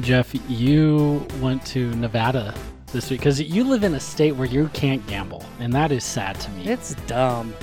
[0.00, 2.54] Jeff, you went to Nevada
[2.92, 6.04] this week because you live in a state where you can't gamble, and that is
[6.04, 6.66] sad to me.
[6.66, 7.54] It's dumb.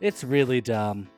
[0.00, 1.08] It's really dumb.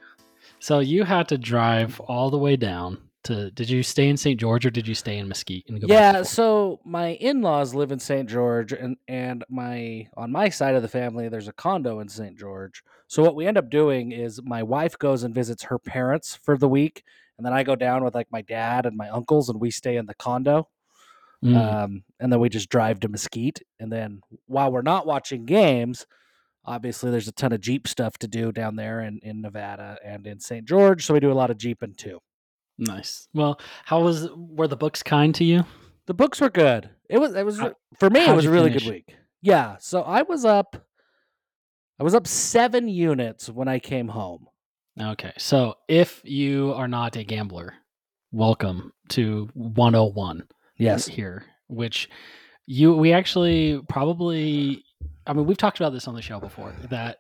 [0.59, 3.51] So you had to drive all the way down to.
[3.51, 4.41] Did you stay in St.
[4.41, 5.67] George or did you stay in Mesquite?
[5.69, 8.29] And go back Yeah, so my in-laws live in St.
[8.29, 12.39] George and and my on my side of the family there's a condo in St.
[12.39, 12.83] George.
[13.07, 16.57] So what we end up doing is my wife goes and visits her parents for
[16.57, 17.05] the week
[17.43, 19.97] and then I go down with like my dad and my uncles and we stay
[19.97, 20.69] in the condo.
[21.45, 25.45] Mm, Um, and then we just drive to Mesquite and then while we're not watching
[25.45, 26.07] games,
[26.65, 30.25] obviously there's a ton of Jeep stuff to do down there in, in Nevada and
[30.25, 30.65] in St.
[30.65, 32.21] George, so we do a lot of Jeeping too.
[32.79, 33.27] nice.
[33.35, 35.65] Well, how was were the books kind to you?
[36.07, 36.91] The books were good.
[37.11, 38.85] It was it was How- for me it was a really finish?
[38.85, 39.17] good week.
[39.41, 40.87] Yeah, so I was up
[41.99, 44.47] I was up 7 units when I came home.
[45.01, 47.75] Okay, so if you are not a gambler,
[48.31, 50.47] welcome to 101.
[50.77, 51.07] Yes.
[51.07, 52.11] here, which
[52.67, 54.85] you we actually probably
[55.27, 57.19] I mean we've talked about this on the show before that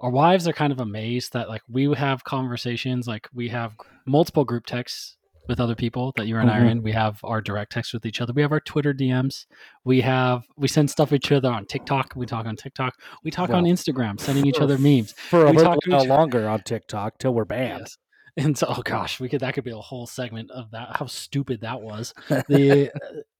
[0.00, 3.74] our wives are kind of amazed that like we have conversations like we have
[4.06, 5.16] multiple group texts
[5.48, 6.70] with other people that you and I are Mhm.
[6.70, 6.82] in.
[6.82, 8.32] We have our direct text with each other.
[8.32, 9.46] We have our Twitter DMs.
[9.84, 12.12] We have we send stuff each other on TikTok.
[12.14, 12.94] We talk on TikTok.
[13.24, 15.12] We talk on Instagram, sending each other memes.
[15.12, 17.80] For a We little talk while each- longer on TikTok till we're banned.
[17.80, 17.98] Yes.
[18.40, 20.96] And so, oh gosh, we could that could be a whole segment of that.
[20.98, 22.14] How stupid that was.
[22.48, 22.88] The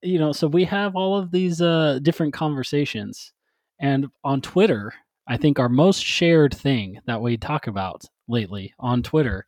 [0.02, 3.32] you know, so we have all of these uh different conversations,
[3.78, 4.92] and on Twitter,
[5.28, 9.46] I think our most shared thing that we talk about lately on Twitter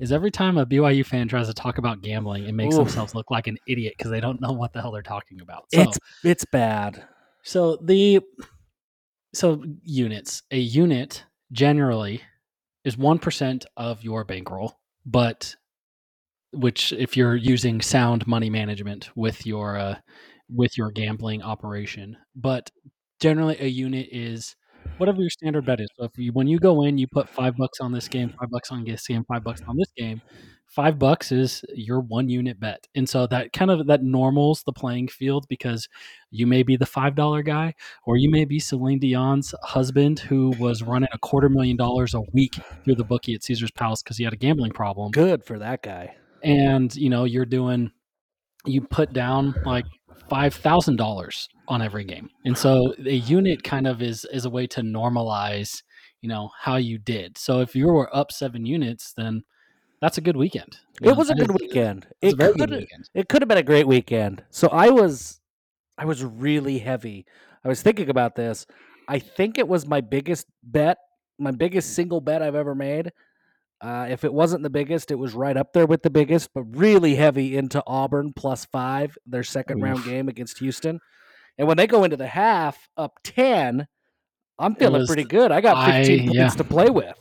[0.00, 2.84] is every time a BYU fan tries to talk about gambling, it makes Oof.
[2.84, 5.64] themselves look like an idiot because they don't know what the hell they're talking about.
[5.72, 7.04] So, It's it's bad.
[7.42, 8.20] so the
[9.34, 12.22] so units, a unit generally
[12.84, 15.54] is 1% of your bankroll, but
[16.52, 19.94] which if you're using sound money management with your uh,
[20.54, 22.70] with your gambling operation, but
[23.20, 24.54] generally a unit is
[25.02, 25.88] whatever your standard bet is.
[25.96, 28.50] So if you when you go in, you put 5 bucks on this game, 5
[28.50, 30.22] bucks on this game, 5 bucks on this game,
[30.68, 32.86] 5 bucks is your one unit bet.
[32.94, 35.88] And so that kind of that normals the playing field because
[36.30, 37.74] you may be the $5 guy
[38.06, 42.20] or you may be Celine Dion's husband who was running a quarter million dollars a
[42.32, 45.10] week through the bookie at Caesar's Palace because he had a gambling problem.
[45.10, 46.14] Good for that guy.
[46.44, 47.90] And you know, you're doing
[48.64, 49.86] you put down like
[50.28, 52.28] five thousand dollars on every game.
[52.44, 55.82] And so a unit kind of is is a way to normalize,
[56.20, 57.38] you know, how you did.
[57.38, 59.42] So if you were up seven units, then
[60.00, 60.78] that's a good weekend.
[61.00, 62.06] You It know, was a good weekend.
[62.20, 63.08] It's It could good weekend.
[63.14, 64.44] it could have been a great weekend.
[64.50, 65.40] So I was
[65.98, 67.26] I was really heavy.
[67.64, 68.66] I was thinking about this.
[69.08, 70.98] I think it was my biggest bet,
[71.38, 73.12] my biggest single bet I've ever made.
[73.82, 76.62] Uh, if it wasn't the biggest, it was right up there with the biggest, but
[76.76, 81.00] really heavy into Auburn plus five, their second round game against Houston.
[81.58, 83.86] And when they go into the half up 10,
[84.58, 85.50] I'm feeling was- pretty good.
[85.50, 86.48] I got 15 I- points yeah.
[86.50, 87.18] to play with.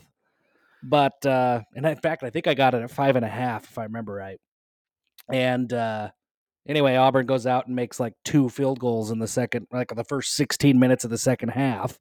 [0.84, 3.64] But, uh, and in fact, I think I got it at five and a half,
[3.66, 4.40] if I remember right.
[5.30, 6.10] And, uh,
[6.68, 10.04] anyway, Auburn goes out and makes like two field goals in the second, like the
[10.04, 12.00] first 16 minutes of the second half.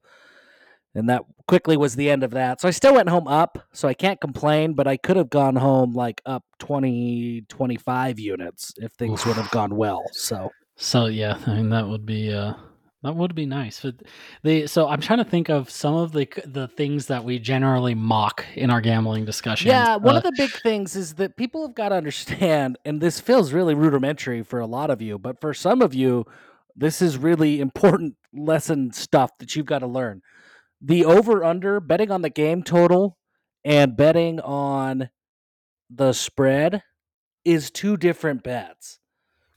[0.93, 2.59] And that quickly was the end of that.
[2.61, 5.55] So I still went home up, so I can't complain, but I could have gone
[5.55, 10.09] home like up 20, 25 units if things would have gone well.
[10.11, 12.53] So So yeah, I mean that would be uh
[13.03, 13.81] that would be nice.
[13.81, 13.95] But
[14.43, 17.95] the so I'm trying to think of some of the the things that we generally
[17.95, 19.67] mock in our gambling discussion.
[19.67, 22.99] Yeah, one Uh, of the big things is that people have got to understand, and
[22.99, 26.25] this feels really rudimentary for a lot of you, but for some of you,
[26.75, 30.21] this is really important lesson stuff that you've got to learn.
[30.81, 33.17] The over under, betting on the game total
[33.63, 35.09] and betting on
[35.89, 36.83] the spread
[37.45, 38.99] is two different bets.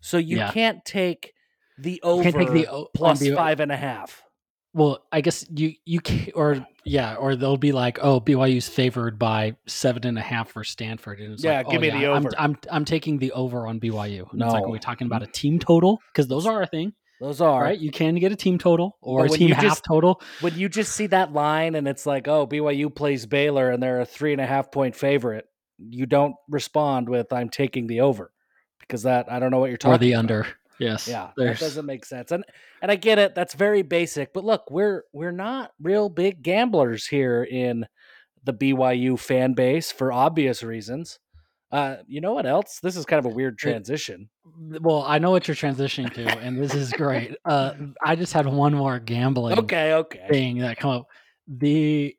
[0.00, 0.50] So you Yeah.
[0.50, 1.32] can't take
[1.78, 4.22] the over can't take the o- plus the- five and a half.
[4.74, 9.18] well, I guess you you can or yeah, or they'll be like, oh, BYU's favored
[9.18, 12.00] by seven and a half for Stanford, and it's Yeah, like, give oh, me the
[12.00, 12.30] yeah, I'm, over.
[12.38, 14.30] I'm I'm taking the over on BYU.
[14.32, 16.00] And It's like, are we talking about a team total?
[16.12, 17.78] Because those are a thing, Those are right?
[17.78, 20.20] You can get a team total or a team half just- total.
[20.40, 24.00] when you just see that line and it's like, oh, BYU plays Baylor and they're
[24.00, 25.46] a three and a half point favorite,
[25.78, 28.30] you don't respond with "I'm taking the over,"
[28.80, 30.18] because that I don't know what you're talking or the about.
[30.18, 30.46] under.
[30.80, 31.06] Yes.
[31.06, 32.32] Yeah, that doesn't make sense.
[32.32, 32.44] And
[32.82, 33.34] and I get it.
[33.36, 34.32] That's very basic.
[34.32, 37.86] But look, we're we're not real big gamblers here in
[38.42, 41.18] the BYU fan base for obvious reasons.
[41.72, 42.78] Uh, you know what else?
[42.82, 44.28] This is kind of a weird transition.
[44.80, 47.36] Well, I know what you're transitioning to, and this is great.
[47.44, 47.72] Uh,
[48.04, 50.26] I just had one more gambling Okay, okay.
[50.30, 51.08] thing that come up.
[51.48, 52.14] The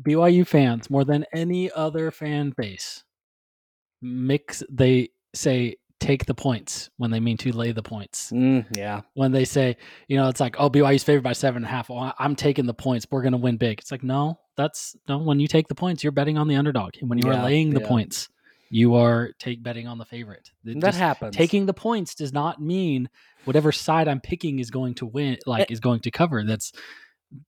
[0.00, 3.04] BYU fans, more than any other fan base,
[4.00, 8.32] mix they say take the points when they mean to lay the points.
[8.32, 9.02] Mm, yeah.
[9.14, 9.76] When they say,
[10.08, 11.88] you know, it's like, oh, BYU's favored by seven and a half.
[11.90, 13.06] Well, I- I'm taking the points.
[13.10, 13.78] We're going to win big.
[13.78, 15.18] It's like, no, that's no.
[15.18, 16.94] When you take the points, you're betting on the underdog.
[17.00, 17.86] And when you Yeah, are laying the yeah.
[17.88, 18.28] points,
[18.74, 20.50] you are take betting on the favorite.
[20.64, 21.36] It That happens.
[21.36, 23.10] taking the points does not mean
[23.44, 26.42] whatever side I'm picking is going to win, like is going to cover.
[26.42, 26.72] That's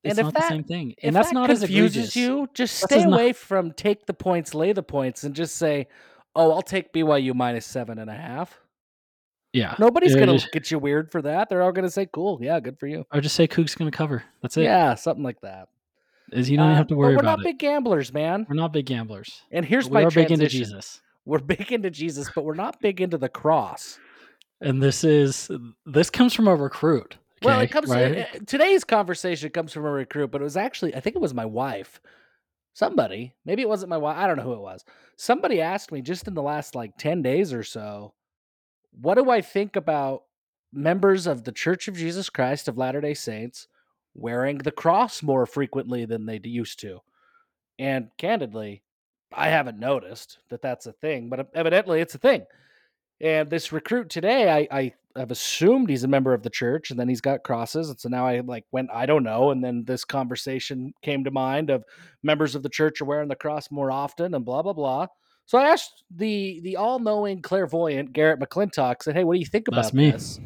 [0.02, 2.16] it's And not the same thing, and that's that not as confuses egregious.
[2.16, 5.88] you, just stay not- away from take the points, lay the points, and just say,
[6.36, 8.58] "Oh, I'll take BYU minus seven and a half."
[9.52, 11.48] Yeah, Nobody's gonna look at you weird for that.
[11.48, 13.96] They're all gonna say, "Cool, yeah, good for you." or just say Cook's going to
[13.96, 14.24] cover.
[14.42, 14.64] That's it.
[14.64, 15.68] Yeah, something like that.
[16.32, 17.44] Is you don't Uh, have to worry we're about not it.
[17.44, 18.46] big gamblers, man.
[18.48, 19.42] We're not big gamblers.
[19.52, 20.48] And here's but we my are big into.
[20.48, 21.00] Jesus.
[21.24, 23.98] We're big into Jesus, but we're not big into the cross.
[24.60, 25.50] And this is
[25.86, 27.16] this comes from a recruit.
[27.42, 28.18] well, it comes right?
[28.18, 31.34] uh, today's conversation comes from a recruit, but it was actually I think it was
[31.34, 32.00] my wife.
[32.74, 34.16] Somebody, maybe it wasn't my wife.
[34.16, 34.84] I don't know who it was.
[35.16, 38.14] Somebody asked me just in the last like 10 days or so,
[38.90, 40.24] what do I think about
[40.72, 43.68] members of the Church of Jesus Christ of Latter-day Saints
[44.12, 46.98] wearing the cross more frequently than they used to?
[47.78, 48.82] And candidly,
[49.36, 52.44] I haven't noticed that that's a thing, but evidently it's a thing.
[53.20, 56.98] And this recruit today, I, I have assumed he's a member of the church, and
[56.98, 59.84] then he's got crosses, and so now I like went, I don't know, and then
[59.84, 61.84] this conversation came to mind of
[62.22, 65.06] members of the church are wearing the cross more often, and blah blah blah.
[65.46, 69.46] So I asked the the all knowing clairvoyant Garrett McClintock, said, "Hey, what do you
[69.46, 70.10] think about me.
[70.10, 70.40] this?"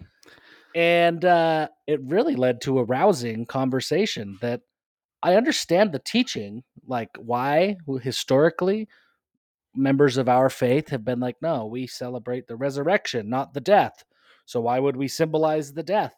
[0.75, 4.61] And uh, it really led to a rousing conversation that
[5.23, 8.89] I understand the teaching, like why historically
[9.75, 14.05] members of our faith have been like, no, we celebrate the resurrection, not the death.
[14.47, 16.15] So why would we symbolize the death?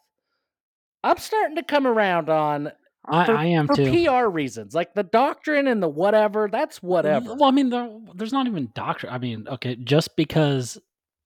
[1.03, 2.71] I'm starting to come around on
[3.05, 4.05] I, for, I am for too.
[4.05, 6.47] PR reasons, like the doctrine and the whatever.
[6.51, 7.33] That's whatever.
[7.33, 9.11] Well, I mean, there, there's not even doctrine.
[9.11, 10.79] I mean, okay, just because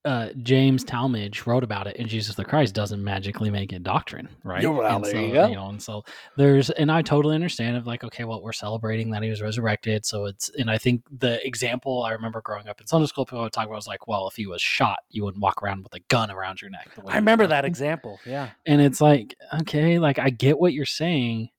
[0.06, 4.30] uh, James Talmage wrote about it and Jesus the Christ doesn't magically make it doctrine,
[4.44, 4.63] right?
[4.63, 5.48] Well, and there so, you go.
[5.48, 6.04] know, and so
[6.38, 10.06] there's, and I totally understand of like, okay, well, we're celebrating that he was resurrected,
[10.06, 13.42] so it's, and I think the example I remember growing up in Sunday school, people
[13.42, 15.96] would talk about was like, well, if he was shot, you wouldn't walk around with
[15.96, 16.94] a gun around your neck.
[16.94, 18.19] the way I remember that example.
[18.28, 18.52] Yeah.
[18.68, 21.50] And it's like, okay, like I get what you're saying,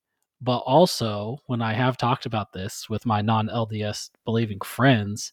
[0.41, 5.33] but also when I have talked about this with my non LDS believing friends,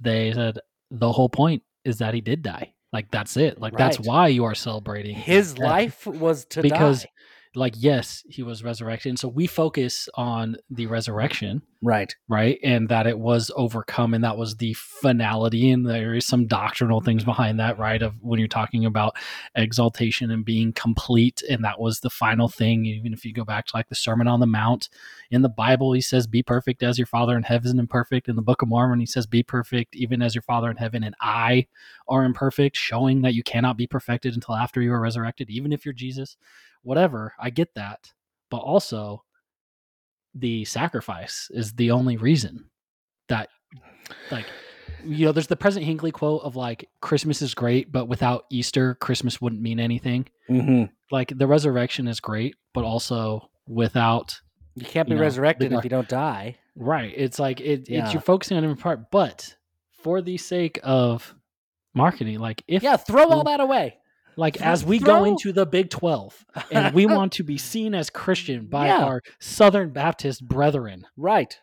[0.00, 0.58] they said
[0.90, 2.74] the whole point is that he did die.
[2.92, 3.60] Like that's it.
[3.60, 7.10] Like that's why you are celebrating His life was to because die.
[7.56, 9.10] Like yes, he was resurrected.
[9.10, 12.14] And so we focus on the resurrection Right.
[12.30, 12.58] right?
[12.64, 17.02] And that it was overcome and that was the finality and there is some doctrinal
[17.02, 18.00] things behind that right?
[18.00, 19.16] Of when you're talking about
[19.54, 22.86] exaltation and being complete and that was the final thing.
[22.86, 24.88] Even if you go back to like the sermon on the mount
[25.30, 28.28] in the bible he says be perfect as your father in heaven is perfect.
[28.28, 31.04] In the book of mormon he says be perfect even as your father in heaven
[31.04, 31.66] and i
[32.08, 35.84] are imperfect showing that you cannot be perfected until after you are resurrected even if
[35.84, 36.36] you're jesus
[36.84, 38.12] whatever i get that
[38.50, 39.24] but also
[40.34, 42.64] the sacrifice is the only reason
[43.28, 43.48] that
[44.30, 44.46] like
[45.04, 48.94] you know there's the president hinckley quote of like christmas is great but without easter
[48.96, 50.92] christmas wouldn't mean anything Mm-hmm.
[51.10, 54.38] like the resurrection is great but also without
[54.74, 56.56] You can't be You know, resurrected the if you don't die.
[56.76, 58.04] right it's like it, Yeah.
[58.04, 59.56] it's you're focusing on a different part but
[60.02, 61.34] for the sake of
[61.94, 63.96] marketing like if Yeah, throw all that away.
[64.36, 67.94] Like as we throw- go into the big 12 and we want to be seen
[67.94, 69.04] as christian by Yeah.
[69.04, 71.58] our southern baptist brethren right.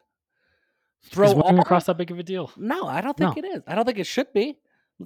[1.05, 3.43] Throw all a cross that big of a deal No, I don't think No.
[3.43, 3.63] it is.
[3.67, 4.57] I don't think it should be.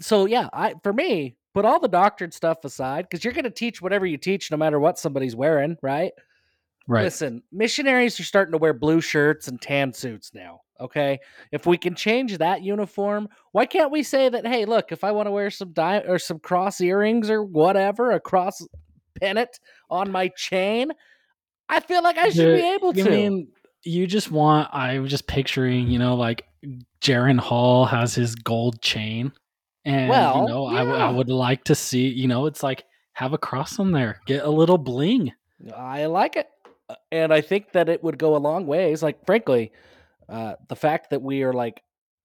[0.02, 3.50] So yeah, I for me, put all the doctrine stuff aside because you're going to
[3.50, 6.12] teach whatever you teach, no matter what somebody's wearing, right?
[6.86, 10.62] right Listen, missionaries are starting to wear blue shirts and tan suits now.
[10.80, 11.20] Okay,
[11.52, 14.46] if we can change that uniform, why can't we say that?
[14.46, 18.12] Hey, look, if I want to wear some di- or some cross earrings or whatever,
[18.12, 18.62] a cross
[19.22, 20.92] pennant on my chain,
[21.70, 23.02] I feel like I should be able to.
[23.02, 23.48] I mean,
[23.84, 24.70] you just want.
[24.74, 26.46] I was just picturing, you know, like
[27.02, 29.32] Jaren Hall has his gold chain,
[29.86, 32.08] and Well, you know, I, w- I would like to see.
[32.08, 35.32] You know, it's like have a cross on there, get a little bling.
[35.74, 36.50] I like it.
[36.90, 39.02] Uh, And I think that it would go a long ways.
[39.02, 39.72] Like, frankly,
[40.30, 41.82] uh, the fact that we are like,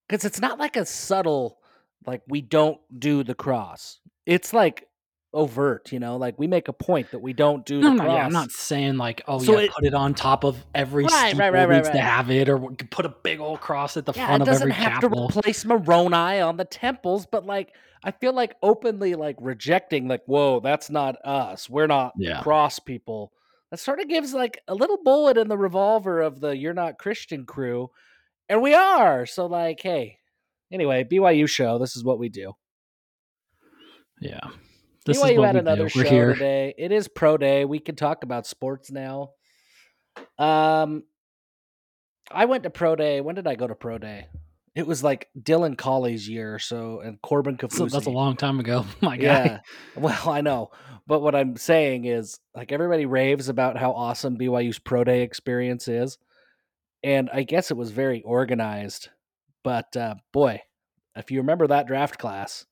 [0.09, 1.59] because it's not like a subtle,
[2.07, 4.01] like, we don't do the cross.
[4.27, 4.87] It's like
[5.33, 8.03] overt, you know, like we make a point that we don't do No, the no,
[8.05, 8.17] cross.
[8.17, 11.05] yeah, I'm not saying like, oh So yeah, it- put it on top of every
[11.05, 12.59] Right, right, right, right, needs to have it, or
[12.91, 15.31] put a big old cross at the yeah, front of doesn't every have chapel.
[15.31, 20.23] to replace Moroni on the temples, but like, I feel like openly like rejecting, like,
[20.27, 21.71] whoa, that's not us.
[21.71, 22.41] We're not Yeah.
[22.43, 23.33] cross people.
[23.71, 26.99] That sort of gives like a little bullet in the revolver of the you're not
[26.99, 27.91] Christian crew.
[28.49, 29.27] And we are.
[29.27, 30.19] So, like, hey,
[30.73, 31.79] anyway, BYU show.
[31.79, 32.55] This is what we do.
[34.21, 34.41] Yeah.
[35.07, 35.89] This BYU is what had we another do.
[35.89, 36.33] show We're here.
[36.35, 36.75] today.
[36.77, 37.65] It is pro day.
[37.65, 39.31] We can talk about sports now.
[40.37, 41.05] Um,
[42.31, 43.21] I went to pro day.
[43.21, 44.27] When did I go to pro day?
[44.75, 47.77] It was like Dylan Collie's year, or so and Corbin Kaufusi.
[47.77, 48.87] So that's a long time ago.
[49.01, 49.23] My guy.
[49.23, 49.61] Yeah.
[49.97, 50.71] Well, I know.
[51.07, 55.89] But what I'm saying is like everybody raves about how awesome BYU's pro day experience
[55.89, 56.19] is.
[57.03, 59.09] And I guess it was very organized.
[59.65, 60.63] But uh, boy,
[61.17, 62.67] if you remember that draft class,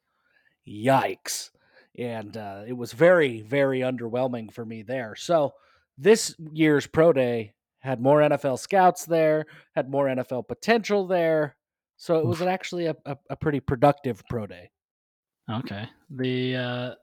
[0.69, 1.51] yikes.
[1.99, 5.17] And uh, it was very, very underwhelming for me there.
[5.17, 5.55] So
[5.97, 11.57] this year's pro day had more NFL scouts there, had more NFL potential there.
[11.99, 14.71] So it was actually a, a, a pretty productive pro day.
[15.51, 15.89] Okay.
[16.11, 16.95] The uh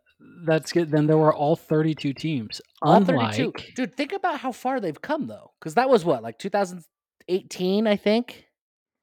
[0.45, 0.89] that's good.
[0.89, 2.61] Then there were all 32 teams.
[2.81, 3.73] All Unlike 32.
[3.75, 5.51] Dude, think about how far they've come though.
[5.59, 8.45] Because that was what, like 2018, I think?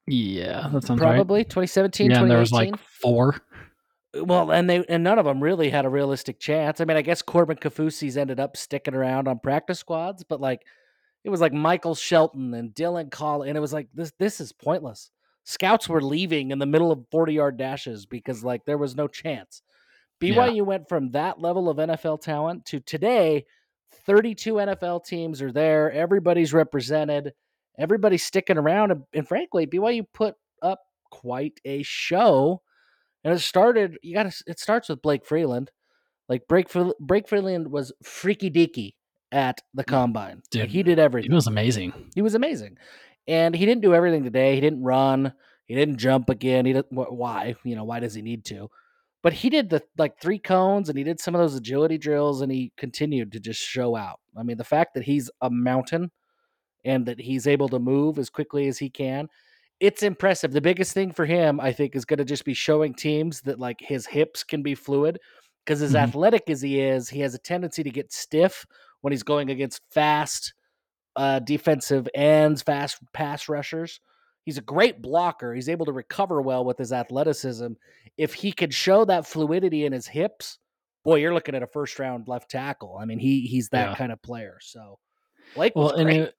[0.07, 1.15] Yeah, that sounds right.
[1.15, 3.37] Probably 2017, Yeah, and there was like four.
[4.13, 6.81] well, and they and none of them really had a realistic chance.
[6.81, 10.63] I mean, I guess Corbin Kaufusi's ended up sticking around on practice squads, but like
[11.23, 14.51] it was like Michael Shelton and Dylan Call, and it was like this this is
[14.51, 15.09] pointless.
[15.45, 19.07] Scouts were leaving in the middle of 40 yard dashes because like there was no
[19.07, 19.61] chance.
[20.21, 23.45] BYU went from that level of NFL talent to today,
[24.05, 25.91] 32 NFL teams are there.
[25.91, 27.33] Everybody's represented.
[27.77, 28.91] Everybody's sticking around.
[28.91, 30.79] And, and frankly, BYU put up
[31.11, 32.61] quite a show.
[33.23, 35.71] And it started, you got to, it starts with Blake Freeland.
[36.29, 36.69] Like, Blake,
[36.99, 38.93] Blake Freeland was freaky deaky
[39.31, 40.35] at the combine.
[40.35, 41.31] Like, Dude, he did everything.
[41.31, 41.93] He was amazing.
[42.15, 42.77] He was amazing.
[43.27, 44.55] And he didn't do everything today.
[44.55, 45.33] He didn't run.
[45.65, 46.65] He didn't jump again.
[46.65, 47.55] He didn't, why?
[47.63, 48.69] You know, why does he need to?
[49.21, 52.41] But he did the like three cones and he did some of those agility drills
[52.41, 54.19] and he continued to just show out.
[54.37, 56.11] I mean, the fact that he's a mountain
[56.83, 59.29] and that he's able to move as quickly as he can,
[59.79, 60.51] it's impressive.
[60.51, 63.59] The biggest thing for him, I think, is going to just be showing teams that
[63.59, 65.17] like his hips can be fluid
[65.65, 65.99] because as Mhm.
[66.03, 68.65] athletic as he is, he has a tendency to get stiff
[68.99, 70.53] when he's going against fast
[71.15, 73.99] uh, defensive ends, fast pass rushers.
[74.45, 75.53] He's a great blocker.
[75.53, 77.73] He's able to recover well with his athleticism.
[78.17, 80.57] If he could show that fluidity in his hips,
[81.05, 82.97] boy, you're looking at a first round left tackle.
[82.99, 83.95] I mean, he he's that Yeah.
[83.95, 84.57] kind of player.
[84.61, 84.99] So
[85.55, 86.19] Blake Well, was and great.
[86.21, 86.35] it,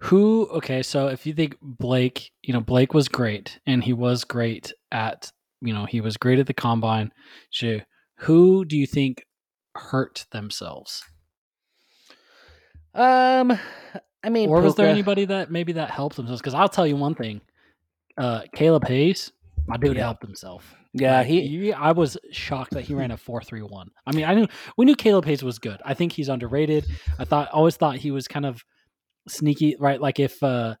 [0.00, 0.46] who?
[0.52, 4.72] Okay, so if you think Blake, you know, Blake was great, and he was great
[4.92, 5.30] at,
[5.60, 7.12] you know, he was great at the combine.
[8.18, 9.26] Who do you think
[9.74, 11.02] hurt themselves,
[12.94, 13.58] um,
[14.22, 16.40] I mean, or was there anybody that maybe that helped themselves?
[16.40, 17.40] Because I'll tell you one thing,
[18.16, 19.32] uh, Caleb Hayes,
[19.66, 20.04] my dude, Yeah.
[20.04, 20.74] helped himself.
[20.96, 21.72] Yeah, Like, he.
[21.72, 23.90] I was shocked that he ran a four three one.
[24.06, 24.46] I mean, I knew
[24.76, 25.80] we knew Caleb Hayes was good.
[25.84, 26.86] I think he's underrated.
[27.18, 28.62] I thought always thought he was kind of
[29.28, 30.00] sneaky, right?
[30.00, 30.76] Like if uh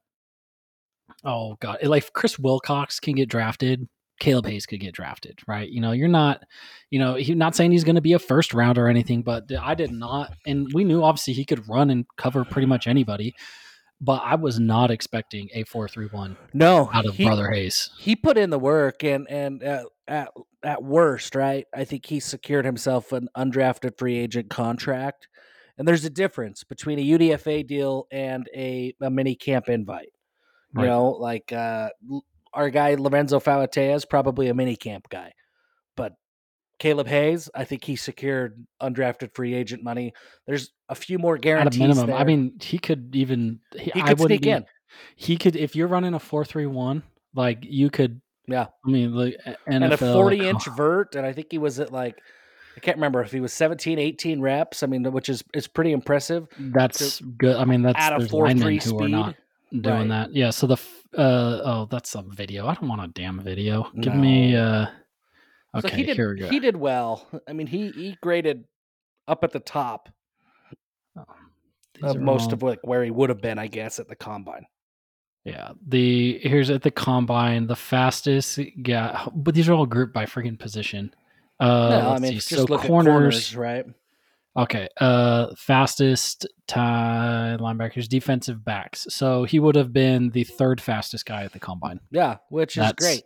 [1.24, 3.88] oh god, like Chris Wilcox can get drafted,
[4.20, 5.68] Caleb Hayes could get drafted, right?
[5.68, 6.42] You know, you're not,
[6.90, 9.44] you know, he's not saying he's going to be a first round or anything, but
[9.60, 13.34] I did not, and we knew obviously he could run and cover pretty much anybody,
[14.00, 17.90] but I was not expecting a four three one No, out of he, Brother Hayes.
[17.98, 20.30] he put in the work and and uh, at
[20.62, 25.28] at worst right i think he secured himself an undrafted free agent contract
[25.78, 30.08] and there's a difference between a udfa deal and a, a mini camp invite
[30.74, 30.86] you Right.
[30.86, 31.88] know like uh
[32.54, 35.32] our guy Lorenzo Fauatea is probably a mini camp guy
[35.96, 36.14] but
[36.78, 40.12] caleb hayes i think he secured undrafted free agent money
[40.46, 41.80] there's a few more guarantees.
[41.80, 44.64] At a minimum, I mean, he could even he, he could sneak be- in
[45.16, 47.02] He could if you're running a four three one,
[47.34, 48.20] like you could.
[48.46, 48.66] Yeah.
[48.86, 51.56] I mean, like NFL, and a like, 40 inch oh, vert and i think he
[51.56, 52.20] was at like
[52.76, 55.92] i can't remember if he was 17 18 reps i mean which is is pretty
[55.92, 57.56] impressive That's good.
[57.56, 59.36] I mean, that's at a there's 4 linemen 3 speed not
[59.72, 60.08] doing Right.
[60.08, 60.34] that.
[60.34, 60.50] Yeah.
[60.50, 60.76] So the
[61.16, 62.66] uh oh, that's a video.
[62.66, 63.90] I don't want a damn video.
[64.00, 64.86] Give me uh.
[65.76, 66.48] Okay, so he did here we go.
[66.48, 68.62] he did well i mean he he graded
[69.26, 70.08] up at the top
[71.94, 74.14] These of most all- of like where he would have been i guess at the
[74.14, 74.66] combine
[75.44, 78.58] Yeah, the here's at the combine the fastest.
[78.76, 81.12] Yeah, but these are all grouped by freaking position.
[81.60, 82.34] Uh, no i mean see.
[82.36, 83.86] just so look corners, at corners right
[84.56, 84.88] Okay.
[85.00, 89.06] Uh fastest time linebackers, defensive backs.
[89.10, 92.00] So he would have been the third fastest guy at the combine.
[92.10, 93.24] yeah which is great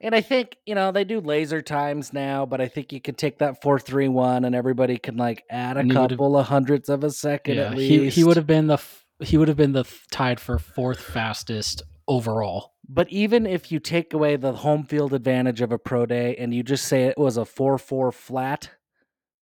[0.00, 3.14] and i think you know they do laser times now but i think you can
[3.14, 7.10] take that 431 and everybody can like add a he couple of hundredths of a
[7.10, 8.78] second Yeah, at he least he would have been the
[9.20, 12.74] he would have been the th- tied for fourth fastest overall.
[12.88, 16.52] But even if you take away the home field advantage of a pro day and
[16.54, 18.70] you just say it was a 4 4 flat,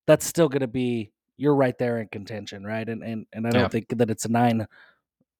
[0.06, 2.88] that's still going to be, you're right there in contention, right?
[2.88, 3.68] And and, and I don't Yeah.
[3.68, 4.66] think that it's nine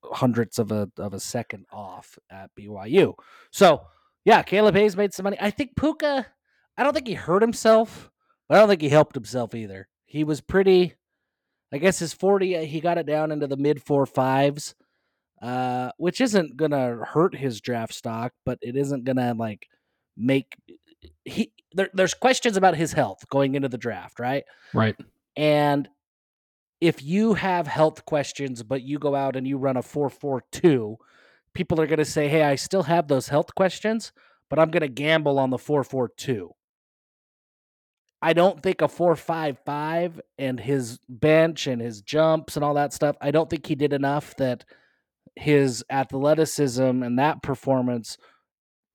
[0.04, 3.14] hundredths of a, of a second off at BYU.
[3.50, 3.86] So,
[4.24, 5.38] yeah, Caleb Hayes made some money.
[5.40, 6.26] I think Puka,
[6.76, 8.10] I don't think he hurt himself.
[8.48, 9.88] But I don't think he helped himself either.
[10.04, 10.94] He was pretty.
[11.72, 14.74] I guess his forty, he got it down into the mid four fives,
[15.40, 19.66] uh, which isn't gonna hurt his draft stock, but it isn't gonna like
[20.16, 20.56] make
[21.24, 21.52] he.
[21.72, 24.44] There, there's questions about his health going into the draft, right?
[24.74, 24.94] Right.
[25.36, 25.88] And
[26.80, 30.96] if you have health questions, but you go out and you run a 442,
[31.54, 34.12] people are going to say, Hey, I still have those health questions,
[34.50, 36.50] but I'm going to gamble on the 442.
[38.20, 43.16] I don't think a 455 and his bench and his jumps and all that stuff,
[43.20, 44.64] I don't think he did enough that
[45.36, 48.16] his athleticism and that performance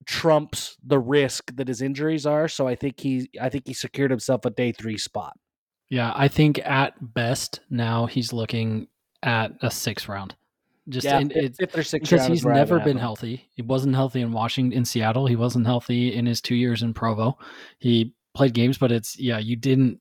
[0.05, 2.47] trumps the risk that his injuries are.
[2.47, 5.37] So I think he I think he secured himself a day 3 spot.
[5.89, 8.87] Yeah, I think at best now he's looking
[9.23, 10.35] at a sixth round.
[10.87, 13.47] Just Yeah, in, fifth, fifth or sixth because he's where I would never been healthy.
[13.53, 15.27] He wasn't healthy in Washington, in Seattle.
[15.27, 17.37] He wasn't healthy in his two years in Provo.
[17.79, 19.99] He played games, but it's yeah, you didn't.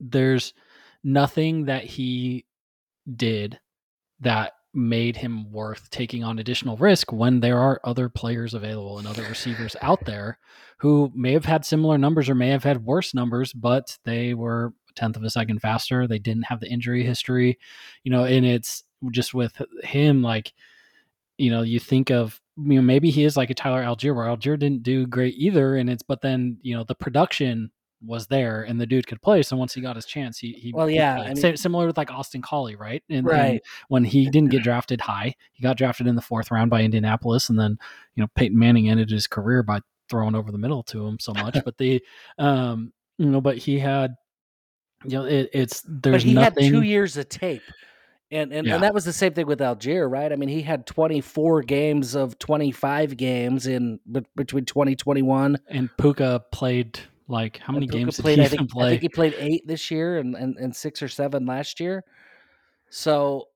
[0.00, 0.52] There's
[1.04, 2.44] nothing that he
[3.14, 3.58] did
[4.20, 9.06] that made him worth taking on additional risk when there are other players available and
[9.06, 10.38] other receivers out there
[10.78, 14.74] who may have had similar numbers or may have had worse numbers, but they were
[14.96, 16.06] tenth of a second faster.
[16.06, 17.58] They didn't have the injury history,
[18.04, 20.52] you know, and it's just with him, like,
[21.38, 24.26] you know, you think of, you know, maybe he is like a Tyler Allgeier where
[24.26, 25.76] Allgeier didn't do great either.
[25.76, 27.70] And it's, but then, you know, the production
[28.04, 29.42] was there and the dude could play.
[29.42, 31.30] So once he got his chance, he, he Well, yeah, played.
[31.30, 33.02] I mean- similar with like Austin Collie, right?
[33.10, 33.62] And, and Right.
[33.88, 37.48] when he didn't get drafted high, he got drafted in the fourth round by Indianapolis,
[37.50, 37.78] and then
[38.14, 41.32] you know Peyton Manning ended his career by throwing over the middle to him so
[41.34, 41.58] much.
[41.64, 42.02] but the,
[42.38, 44.14] um, you know, but he had,
[45.10, 46.64] you know, it, it's there's but he nothing.
[46.64, 47.62] had two years of tape.
[48.32, 48.74] And, and, Yeah.
[48.74, 50.32] and that was the same thing with Allgeier, right?
[50.32, 54.00] I mean, he had 24 games of 25 games in
[54.34, 55.58] between 2021.
[55.68, 56.98] and Puka played
[57.28, 58.86] like how many games did played, he I think, play?
[58.86, 62.04] I think he played eight this year and, and, and six or seven last year.
[62.90, 63.48] So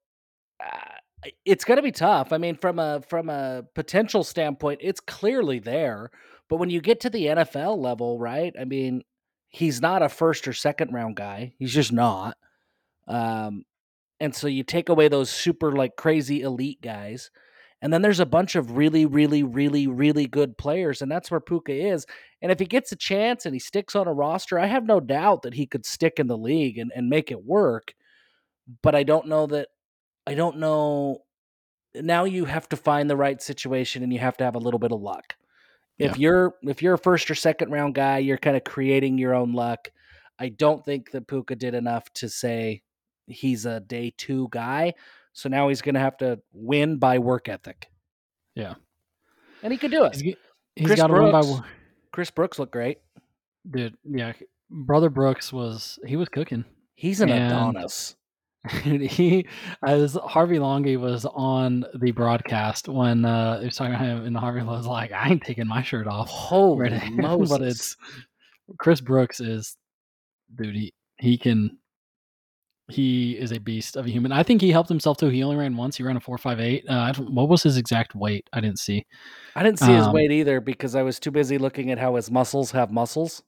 [0.65, 2.33] uh, it's going to be tough.
[2.33, 6.11] I mean, from a from a potential standpoint, it's clearly there.
[6.49, 8.55] But when you get to the NFL level, right?
[8.59, 9.03] I mean,
[9.51, 11.53] he's not a first or second round guy.
[11.59, 12.37] He's just not.
[13.07, 13.65] Um,
[14.21, 17.31] and so you take away those super like crazy elite guys.
[17.83, 21.41] And then there's a bunch of really, really, really, really good players, and that's where
[21.41, 22.05] Puka is.
[22.43, 25.01] And if he gets a chance and he sticks on a roster, I have no
[25.01, 27.95] doubt that he could stick in the league and, and make it work.
[28.83, 29.69] But I don't know that
[30.27, 31.23] I don't know
[31.95, 34.79] now you have to find the right situation and you have to have a little
[34.79, 35.35] bit of luck.
[36.01, 39.35] If you're if you're a first or second round guy, you're kind of creating your
[39.35, 39.91] own luck.
[40.39, 42.83] I don't think that Puka did enough to say
[43.27, 44.95] he's a day two guy.
[45.33, 47.89] So now he's gonna have to win by work ethic.
[48.55, 48.75] Yeah.
[49.63, 50.15] And he could do it.
[50.15, 50.35] He's,
[50.75, 51.61] he's Chris got to win by Brooks.
[52.13, 52.99] Chris Brooks looked great.
[53.71, 53.97] dude.
[54.05, 54.33] Yeah,
[54.71, 56.65] brother Brooks was he was cooking.
[56.95, 58.17] He's an And- Adonis.
[58.69, 59.47] He
[59.87, 64.37] as Harvey Unga was on the broadcast when uh he was talking about him and
[64.37, 66.29] Harvey was like, I ain't taking my shirt off.
[66.31, 67.11] Holy Right.
[67.13, 67.49] Moses.
[67.59, 67.97] but it's
[68.79, 69.77] Chris Brooks is
[70.55, 71.79] dude, he, he can
[72.91, 74.33] he is a beast of a human.
[74.33, 75.29] I think he helped himself too.
[75.29, 75.97] He only ran once.
[75.97, 76.85] He ran a four five eight.
[76.89, 78.49] Uh, I don't, what was his exact weight?
[78.53, 79.07] I didn't see.
[79.55, 82.17] I didn't see his um, weight either because I was too busy looking at how
[82.17, 83.43] his muscles have muscles.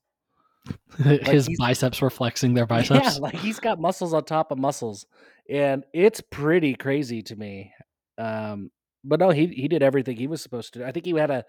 [0.99, 3.15] his he's- biceps were flexing their biceps.
[3.17, 5.07] Yeah, like he's got muscles on top of muscles,
[5.49, 7.73] and it's pretty crazy to me.
[8.19, 8.71] Um,
[9.05, 10.81] but no, he he did everything he was supposed to.
[10.81, 10.85] do.
[10.85, 11.45] I think he had a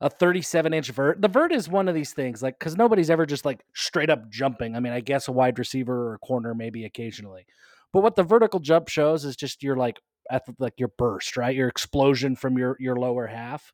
[0.00, 1.20] a 37 inch vert.
[1.20, 4.28] The vert is one of these things, like because nobody's ever just like straight up
[4.30, 4.76] jumping.
[4.76, 7.46] I mean, I guess a wide receiver or a corner maybe occasionally,
[7.92, 11.54] but what the vertical jump shows is just your like at like your burst, right?
[11.54, 13.72] Your explosion from your your lower half.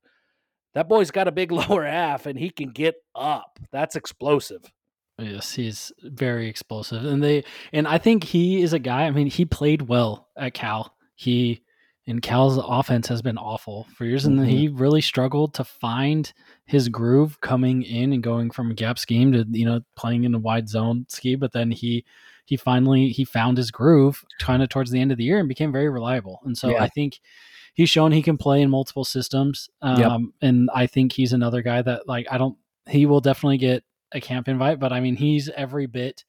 [0.75, 3.59] That boy's got a big lower half, and he can get up.
[3.73, 4.63] That's explosive.
[5.19, 9.05] Yes, he's very explosive, and they and I think he is a guy.
[9.05, 10.95] I mean, he played well at Cal.
[11.15, 11.63] He
[12.07, 14.49] and Cal's offense has been awful for years, and Mhm.
[14.49, 16.33] he really struggled to find
[16.67, 20.39] his groove coming in and going from gap scheme to you know playing in a
[20.39, 21.39] wide zone scheme.
[21.39, 22.05] But then he
[22.45, 25.49] he finally he found his groove kind of towards the end of the year and
[25.49, 26.41] became very reliable.
[26.45, 26.83] And so Yeah.
[26.83, 27.21] I think
[27.75, 29.69] he's shown he can play in multiple systems.
[29.83, 30.21] Um, Yep.
[30.43, 32.57] and I think he's another guy that like I don't.
[32.89, 36.25] He will definitely get a camp invite, but I mean he's every bit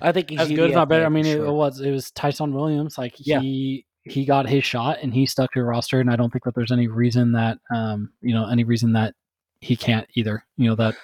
[0.00, 1.04] I think he's as good, if not better.
[1.06, 1.52] I mean, for it, sure.
[1.52, 2.96] was it was Ty'Son Williams.
[2.98, 3.40] Like Yeah.
[3.40, 6.44] he he got his shot and he stuck to the roster, and I don't think
[6.44, 9.14] that there's any reason that um you know any reason that
[9.60, 10.44] he can't either.
[10.56, 10.94] You know that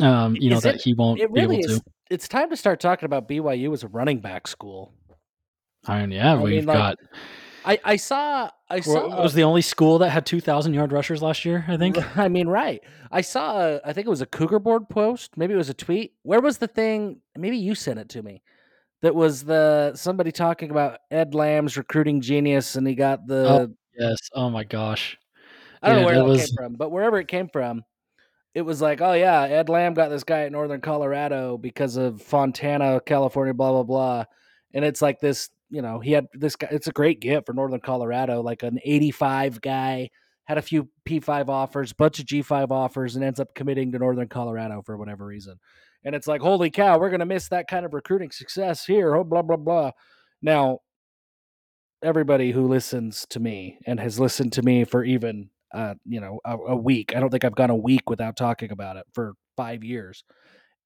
[0.00, 1.78] um you know Is that he won't it be really able is.
[1.80, 1.84] to.
[2.10, 4.92] It's time to start talking about BYU as a running back school.
[5.86, 6.98] I mean, yeah, I we've mean, like- got
[7.68, 11.44] I, I saw I saw was the only school that had 2,000 yard rushers last
[11.44, 11.98] year, I think.
[12.16, 12.80] I mean, right.
[13.12, 15.36] I saw, a, I think it was a Cougar Board post.
[15.36, 16.14] Maybe it was a tweet.
[16.22, 17.20] Where was the thing?
[17.36, 18.42] Maybe you sent it to me.
[19.02, 23.48] That was the somebody talking about Ed Lamb's recruiting genius, and he got the.
[23.48, 24.16] Oh, yes.
[24.32, 25.18] Oh my gosh.
[25.82, 27.84] I don't know where that was- came from, but wherever it came from,
[28.54, 32.22] it was like, oh yeah, Ed Lamb got this guy at Northern Colorado because of
[32.22, 34.24] Fontana, California, blah blah blah,
[34.72, 36.68] and it's like this, you know, he had this guy.
[36.70, 40.10] It's a great get for Northern Colorado, like an 85 guy,
[40.44, 44.28] had a few P5 offers, bunch of G5 offers, and ends up committing to Northern
[44.28, 45.58] Colorado for whatever reason.
[46.04, 49.14] And it's like, holy cow, we're gonna miss that kind of recruiting success here.
[49.16, 49.90] Oh, blah blah blah.
[50.40, 50.80] Now,
[52.02, 56.40] everybody who listens to me and has listened to me for even uh, you know,
[56.44, 57.14] a, a week.
[57.14, 60.24] I don't think I've gone a week without talking about it for five years.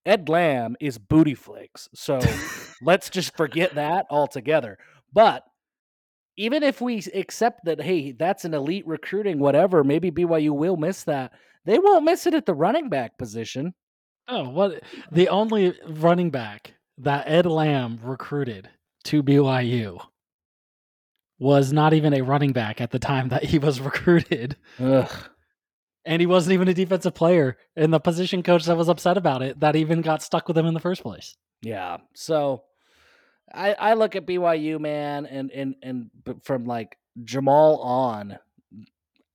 [0.04, 1.88] Ed Lamb is booty flakes.
[1.94, 2.20] So
[2.82, 4.78] let's just forget that altogether.
[5.12, 5.44] But
[6.36, 11.04] even if we accept that, hey, that's an elite recruiting, whatever, maybe BYU will miss
[11.04, 11.32] that.
[11.64, 13.74] They won't miss it at the running back position.
[14.28, 14.82] Oh, what?
[15.10, 18.68] The only running back that Ed Lamb recruited
[19.04, 20.00] to BYU
[21.38, 24.56] was not even a running back at the time that he was recruited.
[24.80, 25.10] Ugh.
[26.04, 27.56] And he wasn't even a defensive player.
[27.76, 30.66] And the position coach that was upset about it that even got stuck with him
[30.66, 31.36] in the first place.
[31.62, 31.98] Yeah.
[32.14, 32.64] So
[33.54, 36.10] I I look at BYU man and and and
[36.42, 38.38] from like Jamal on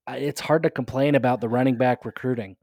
[0.10, 2.56] it's hard to complain about the running back recruiting.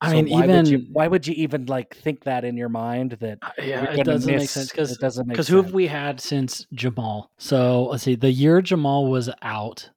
[0.00, 2.68] I mean, why would you, even why would you even like think that in your
[2.68, 5.48] mind that uh, you're yeah, it doesn't make miss- sense because it doesn't make because
[5.48, 7.30] who have we had since Jamal?
[7.38, 9.90] So let's see, the year Jamal was out,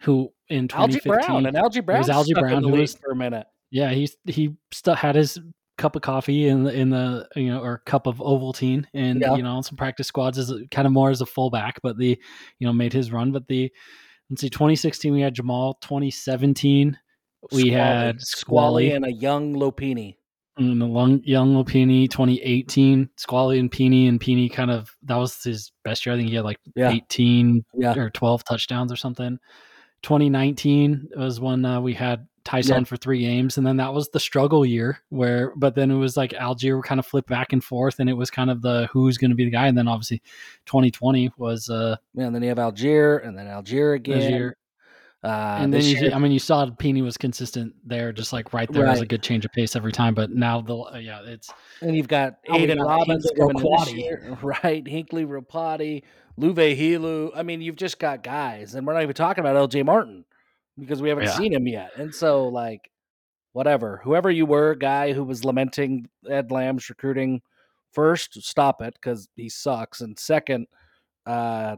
[0.00, 3.46] who in Algie Brown and Algie Brown was Algie Brown who was- for a minute.
[3.70, 5.38] yeah, he he still had his
[5.78, 9.34] cup of coffee in the in the you know or cup of Ovaltine and Yeah.
[9.36, 11.96] you know on some practice squads as a, kind of more as a fullback, but
[11.96, 12.18] the
[12.58, 13.32] you know made his run.
[13.32, 13.72] But the
[14.28, 16.98] let's see, 2016 we had Jamal, 2017
[17.52, 20.16] we had Squally, and a young Lopini.
[20.58, 25.42] and the long, young Lopini, 2018 Squally and Peeny and Peeny kind of that was
[25.42, 26.14] his best year.
[26.14, 26.90] I think he had like Yeah.
[26.90, 27.94] 18 Yeah.
[27.96, 29.38] or 12 touchdowns or something.
[30.02, 32.84] 2019 was when uh, we had Ty'Son Yeah.
[32.84, 36.16] for three games, and then that was the struggle year where, but then it was
[36.16, 39.18] like Allgeier kind of flipped back and forth, and it was kind of the who's
[39.18, 40.22] going to be the guy, and then obviously
[40.66, 44.20] 2020 was uh, Yeah, and then you have Allgeier and then Allgeier again.
[44.20, 44.52] Allgeier,
[45.22, 48.54] Uh, and then you, year- I mean, you saw Peeny was consistent there, just like
[48.54, 50.14] right there was a good change of pace every time.
[50.14, 51.50] But now the uh, yeah, it's
[51.82, 54.86] And you've got Aidan Robbins coming in this year, right?
[54.86, 56.04] Hinckley Ropati,
[56.38, 57.32] Luve Hilu.
[57.34, 60.24] I mean, you've just got guys, and we're not even talking about LJ Martin
[60.78, 61.36] because we haven't Yeah.
[61.36, 61.90] seen him yet.
[61.96, 62.90] And so, like,
[63.52, 67.42] whatever, whoever you were, guy who was lamenting Ed Lamb's recruiting,
[67.92, 70.66] first, stop it because he sucks, and second,
[71.26, 71.76] uh,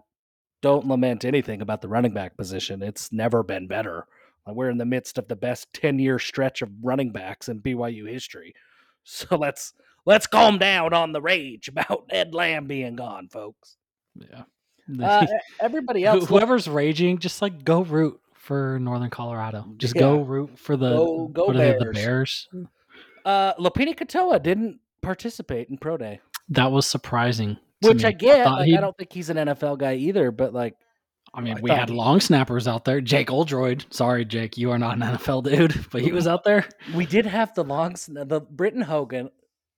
[0.63, 2.83] don't lament anything about the running back position.
[2.83, 4.07] It's never been better.
[4.47, 8.09] We're in the midst of the best ten year stretch of running backs in BYU
[8.09, 8.55] history.
[9.05, 9.75] So let's
[10.07, 13.77] let's calm down on the rage about Ed Lamb being gone, folks.
[14.17, 14.45] yeah.
[15.05, 15.27] Uh,
[15.61, 19.65] everybody else, look- whoever's raging, just like go root for Northern Colorado.
[19.79, 22.49] Just go root for the Go- go what are they, the Bears.
[22.53, 22.67] Bears.
[23.25, 26.21] uh, Lopini Katoa didn't participate in pro day,
[26.51, 27.57] That was surprising.
[27.89, 28.09] Which me.
[28.09, 28.45] I get.
[28.45, 30.75] thought Like, I don't think he's an NFL guy either, but like,
[31.35, 33.01] I mean, I we had long snappers out there.
[33.01, 33.87] Jake Oldroyd.
[33.91, 36.67] Sorry, Jake, you are not an NFL dude, but he was out there.
[36.95, 39.31] we did have the long the Britton Hogan.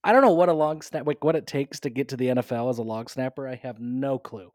[0.03, 2.27] I don't know what a long snap, like what it takes to get to the
[2.29, 3.49] NFL as a long snapper.
[3.49, 4.51] I have no clue.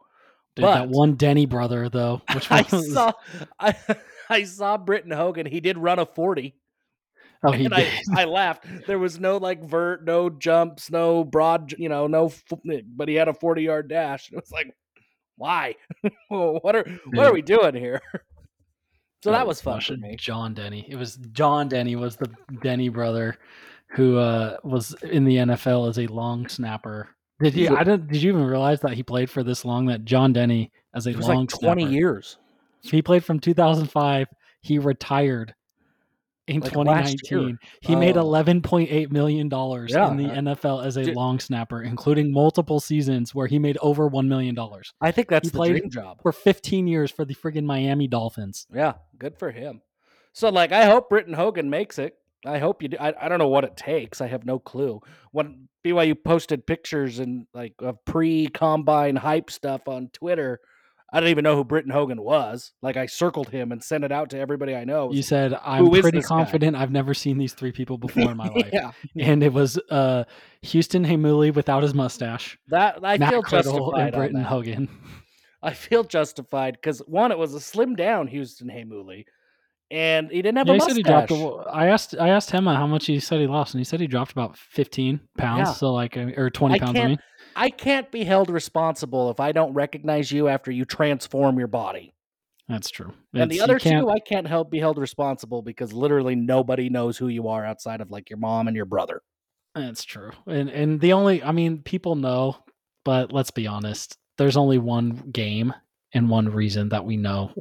[0.56, 3.12] Dude, that But- one Denny brother though, which I was- saw,
[3.60, 3.76] I,
[4.30, 5.46] I saw Britton Hogan.
[5.46, 6.56] He did run a forty.
[7.44, 7.88] Oh he and did.
[8.16, 8.66] I, I laughed.
[8.88, 12.28] There was no like vert, no jumps, no broad, you know, no.
[12.28, 12.44] f-
[12.96, 14.30] But he had a forty yard dash.
[14.32, 14.74] It was like,
[15.38, 15.76] why?
[16.30, 18.02] what are what are we doing here?
[19.24, 20.16] so that was fun for me.
[20.18, 20.86] John Denny.
[20.90, 22.30] It was John Denny was the
[22.62, 23.38] Denny brother
[23.92, 27.10] who uh, was in the NFL as a long snapper.
[27.42, 27.76] Did you?
[27.76, 28.12] I didn't.
[28.12, 29.86] Did you even realize that he played for this long?
[29.86, 31.94] That John Denny as a It was long like twenty snapper.
[31.96, 32.38] years.
[32.82, 34.28] He played from 2005.
[34.62, 35.54] He retired
[36.50, 37.58] in Like 2019.
[37.82, 38.24] He made Oh.
[38.26, 43.34] 11.8 million dollars Yeah, in the uh, NFL as a long snapper, including multiple seasons
[43.36, 46.22] where he made over one million dollars I think that's He the dream job.
[46.22, 48.68] for 15 years for the friggin' Miami Dolphins.
[48.74, 49.82] Yeah, good for him.
[50.34, 52.16] So like, I hope Britton Hogan makes it.
[52.46, 52.98] I hope you do.
[53.00, 54.22] I, I don't know what it takes.
[54.22, 55.02] I have no clue.
[55.32, 60.60] When BYU posted pictures and like of pre combine hype stuff on Twitter,
[61.12, 62.72] I don't even know who Britton Hogan was.
[62.82, 65.12] Like I circled him and sent it out to everybody I know.
[65.12, 68.38] You said, I'm pretty this guy?" confident I've never seen these three people before in
[68.38, 68.70] my life.
[68.72, 70.26] yeah, And it was uh,
[70.62, 74.44] Houston Heimuli without his mustache, that I Matt feel Criddle, justified and Britton.
[74.44, 74.90] Hogan.
[75.64, 79.26] I feel justified because one, it was a slim down Houston Heimuli,
[79.92, 81.32] and he didn't have Yeah, a he said he dropped.
[81.32, 81.66] mustache.
[81.66, 84.00] A, I asked I asked him how much he said he lost, and he said
[84.00, 85.68] he dropped about fifteen pounds.
[85.70, 85.74] Yeah.
[85.74, 87.00] So like, or twenty I pounds.
[87.00, 87.18] I mean,
[87.60, 92.14] I can't be held responsible if I don't recognize you after you transform your body.
[92.70, 93.14] that's true.
[93.34, 97.28] and the other two, I can't help be held responsible because literally nobody knows who
[97.28, 99.22] you are outside of like your mom and your brother.
[99.76, 100.32] That's true.
[100.48, 102.56] And and the only I mean, people know,
[103.04, 104.18] but let's be honest.
[104.38, 105.74] There's only one game
[106.14, 107.54] and one reason that we know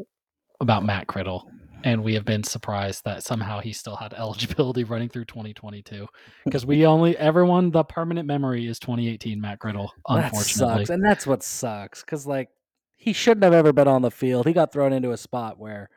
[0.60, 1.42] about Matt Criddle.
[1.84, 6.06] And we have been surprised that somehow he still had eligibility running through 2022.
[6.44, 11.26] Because we only everyone the permanent memory is 2018 Matt Criddle, That sucks, and that's
[11.26, 12.50] what sucks because like
[12.96, 14.46] he shouldn't have ever been on the field.
[14.46, 15.88] He got thrown into a spot where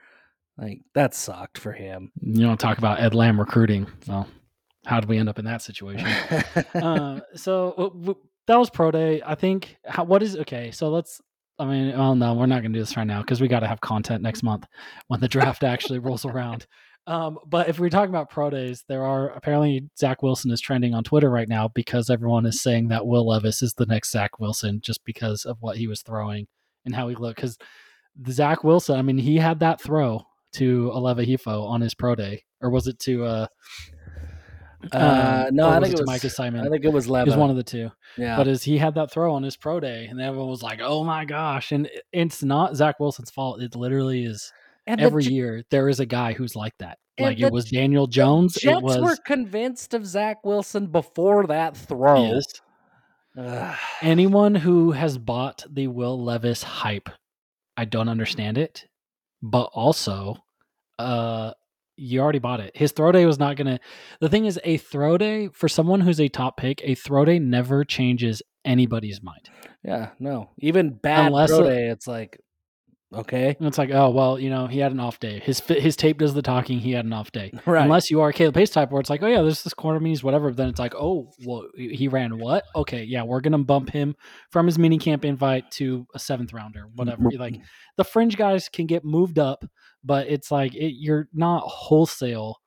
[0.57, 2.11] like that sucked for him.
[2.21, 3.87] You don't talk about Ed Lamb recruiting.
[4.07, 4.27] Well,
[4.85, 6.07] how did we end up in that situation?
[6.75, 8.17] uh, so
[8.47, 9.21] that was pro day.
[9.25, 9.77] I think.
[9.85, 10.71] How, what is okay?
[10.71, 11.21] So let's.
[11.61, 13.59] I mean, well, no, we're not going to do this right now because we got
[13.59, 14.65] to have content next month
[15.09, 16.65] when the draft actually rolls around.
[17.05, 20.95] Um, but if we're talking about pro days, there are apparently Zach Wilson is trending
[20.95, 24.39] on Twitter right now because everyone is saying that Will Levis is the next Zach
[24.39, 26.47] Wilson just because of what he was throwing
[26.83, 27.35] and how he looked.
[27.35, 27.59] Because
[28.27, 32.43] Zach Wilson, I mean, he had that throw to Aleva Hifo on his pro day,
[32.59, 33.23] or was it to?
[33.23, 33.47] uh
[34.91, 36.07] Uh, um, no, I think it it was.
[36.07, 36.65] Micah Simon.
[36.65, 37.25] I think it was It Leva.
[37.25, 37.91] was one of the two.
[38.17, 40.79] yeah, But as he had that throw on his pro day, and everyone was like,
[40.81, 43.61] "Oh my gosh!" And it's not Zach Wilson's fault.
[43.61, 44.51] It literally is.
[44.87, 46.97] and Every the, year there is a guy who's like that.
[47.19, 48.55] Like the it was Daniel Jones.
[48.55, 52.31] Jets it was were convinced of Zach Wilson before that throw.
[52.33, 52.45] yes.
[53.37, 53.77] Ugh.
[54.01, 57.09] anyone who has bought the Will Levis hype,
[57.77, 58.87] I don't understand it.
[59.43, 60.35] But also,
[60.99, 61.53] uh,
[61.97, 62.75] you already bought it.
[62.75, 63.79] His throw day was not gonna.
[64.19, 67.39] The thing is, a throw day for someone who's a top pick, a throw day
[67.39, 69.49] never changes anybody's mind.
[69.83, 72.39] yeah, no, even bad Unless pro it- day, it's like
[73.13, 75.39] okay, it's like, oh well, you know, he had an off day.
[75.39, 76.79] His his tape does the talking.
[76.79, 77.51] He had an off day.
[77.65, 77.83] right?
[77.83, 79.99] Unless you are a Caleb Pace type, where it's like, oh yeah, there's this corner
[79.99, 80.51] means whatever.
[80.53, 82.63] Then it's like, oh, well, he ran what?
[82.75, 84.15] Okay, yeah, we're gonna bump him
[84.49, 87.29] from his mini camp invite to a seventh rounder, whatever.
[87.31, 87.57] Like
[87.97, 89.65] the fringe guys can get moved up,
[90.03, 92.57] but it's like it, you're not wholesale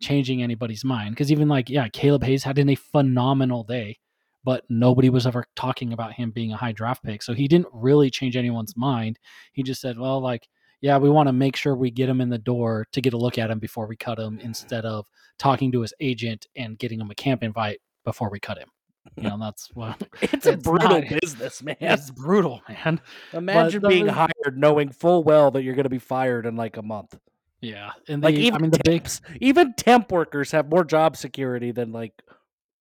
[0.00, 3.98] changing anybody's mind because even like yeah, Caleb Hayes had in a phenomenal day,
[4.44, 7.68] but nobody was ever talking about him being a high draft pick, so he didn't
[7.72, 9.18] really change anyone's mind.
[9.52, 10.48] He just said, well, like
[10.80, 13.18] yeah, we want to make sure we get him in the door to get a
[13.18, 14.46] look at him before we cut him mm-hmm.
[14.46, 15.06] instead of
[15.38, 18.68] talking to his agent and getting him a camp invite before we cut him.
[19.16, 21.76] You know, that's what it's a it's brutal not- business, man.
[21.80, 23.00] it's brutal, man.
[23.32, 26.76] Imagine the- being hired knowing full well that you're going to be fired in like
[26.76, 27.18] a month.
[27.60, 27.90] Yeah.
[28.06, 29.08] And Like the, even I mean the big
[29.40, 32.12] even temp workers have more job security than like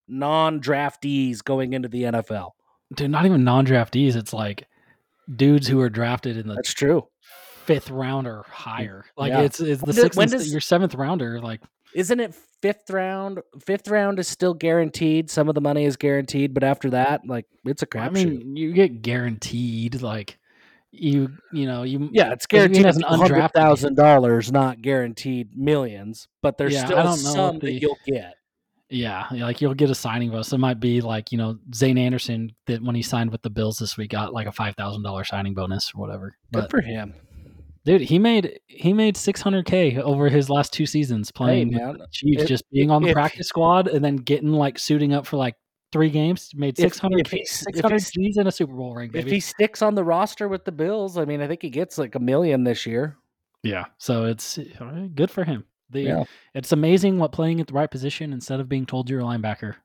[0.07, 2.51] non-draftees going into the NFL.
[2.93, 4.15] dude, not even non-draftees.
[4.15, 4.67] It's like
[5.35, 7.07] dudes who are drafted in the That's true.
[7.65, 9.05] fifth round or higher.
[9.17, 9.41] Like Yeah.
[9.41, 10.17] it's it's the When sixth.
[10.17, 11.39] when does- your seventh rounder.
[11.41, 11.61] Like
[11.93, 13.41] Isn't it fifth round?
[13.65, 15.29] Fifth round is still guaranteed.
[15.29, 18.05] Some of the money is guaranteed, but after that, like it's a crapshoot.
[18.05, 20.01] I mean, you get guaranteed.
[20.01, 20.37] Like
[20.91, 26.27] you you know you yeah, it's guaranteed as an undrafted- thousand dollars, not guaranteed millions.
[26.41, 28.35] But there's Yeah, I still some what that you'll get.
[28.89, 30.53] Yeah, like you'll get a signing bonus.
[30.53, 33.77] It might be like you know Zayne Anderson that when he signed with the Bills
[33.77, 36.37] this week got like a five thousand dollar signing bonus or whatever.
[36.53, 37.13] Good But for him.
[37.87, 41.71] Dude, he made he made six hundred k over his last two seasons Hey, playing
[41.71, 45.13] the Chiefs, if- just being on the if- practice squad and then getting like suiting
[45.13, 45.55] up for like
[45.91, 46.51] three games.
[46.53, 49.27] Made six hundred if he's- if 600 he's- G's in a Super Bowl ring, If
[49.27, 52.13] he sticks on the roster with the Bills, I mean, I think he gets like
[52.15, 53.15] a million this year.
[53.63, 55.63] yeah, so it's uh, good for him.
[55.89, 56.23] The Yeah.
[56.53, 59.75] it's amazing what playing at the right position instead of being told you're a linebacker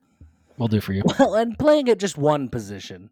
[0.57, 1.01] will do for you.
[1.17, 3.09] Well, and playing at just one position.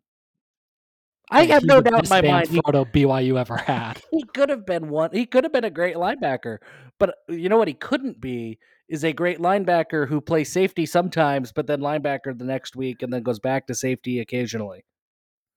[1.31, 4.01] I have no doubt in my mind photo BYU ever had.
[4.11, 5.11] he could have been one.
[5.13, 6.57] He could have been a great linebacker,
[6.99, 7.67] but uh, you know what?
[7.67, 12.43] He couldn't be is a great linebacker who plays safety sometimes, but then linebacker the
[12.43, 14.83] next week, and then goes back to safety occasionally.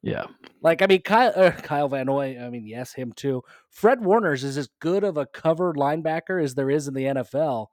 [0.02, 0.26] Yeah.
[0.62, 2.38] Like I mean, Kyle uh, Kyle Van Noy.
[2.40, 3.42] I mean, yes, him too.
[3.70, 7.68] Fred Warner's is as good of a covered linebacker as there is in the NFL.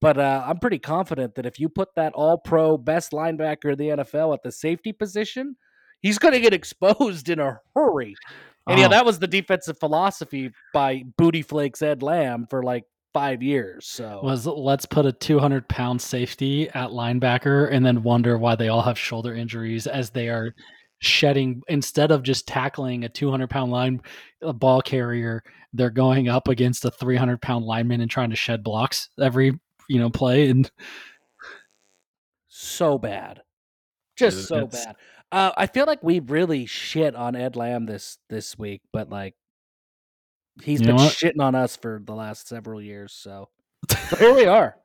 [0.00, 3.78] But uh, I'm pretty confident that if you put that All Pro best linebacker in
[3.78, 5.56] the NFL at the safety position,
[6.02, 8.14] he's going to get exposed in a hurry.
[8.68, 8.90] And yeah, Oh.
[8.90, 13.86] that was the defensive philosophy by Booty Flakes Ed Lamb for like five years.
[13.86, 18.68] So was let's put a 200 pound safety at linebacker and then wonder why they
[18.68, 20.54] all have shoulder injuries as they are
[20.98, 24.00] shedding instead of just tackling a 200 pound line
[24.42, 25.42] a ball carrier
[25.74, 29.52] they're going up against a 300 pound lineman and trying to shed blocks every
[29.90, 30.70] you know play and
[32.48, 33.42] so bad.
[34.16, 34.96] Just Dude, so bad.
[35.32, 39.34] Uh, I feel like we really shit on Ed Lamb this this week, but like
[40.62, 43.12] he's You been shitting on us for the last several years.
[43.12, 43.48] So
[43.88, 44.76] but here we are.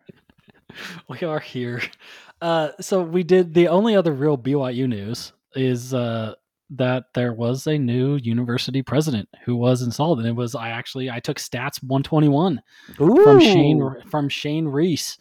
[1.10, 1.82] we are here.
[2.42, 6.34] Uh, so we did the only other real BYU news is uh,
[6.72, 11.10] that there was a new university president who was installed, and it was I actually
[11.10, 12.62] I took stats 121
[12.96, 15.18] from Shane from Shane Reese,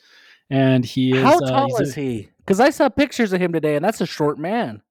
[0.48, 2.30] and he is How uh, tall a- is he?
[2.38, 4.82] Because I saw pictures of him today, and that's a short man.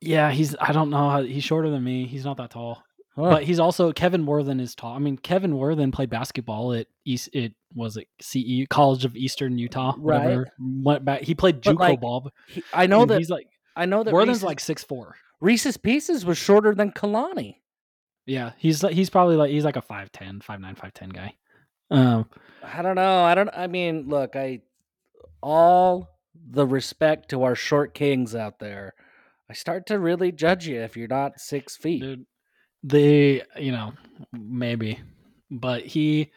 [0.00, 2.06] Yeah, he's I don't know how he's shorter than me.
[2.06, 2.82] He's not that tall.
[3.14, 3.30] Huh.
[3.30, 4.94] But he's also Kevin Worthen is tall.
[4.94, 7.30] I mean, Kevin Worthen played basketball at East.
[7.32, 9.94] It was it CE College of Eastern Utah.
[9.96, 10.22] Right.
[10.22, 10.52] Whatever.
[10.60, 11.22] Went back.
[11.22, 12.30] He played JUCO like, ball.
[12.46, 15.16] He- I know that he's like I know that Worthen's Reese's, like six four.
[15.40, 17.56] Reese's Pieces was shorter than Kalani.
[18.26, 21.34] Yeah, he's he's probably like he's like a 5'10", 5'9", 5'10 guy.
[21.90, 22.28] Um,
[22.62, 23.22] I don't know.
[23.22, 23.50] I don't.
[23.56, 24.62] I mean, look, I
[25.40, 26.10] all
[26.50, 28.94] the respect to our short kings out there.
[29.48, 32.02] I start to really judge you if you're not six feet.
[32.02, 32.26] dude,
[32.82, 33.92] the you know
[34.32, 35.00] maybe,
[35.50, 36.32] but he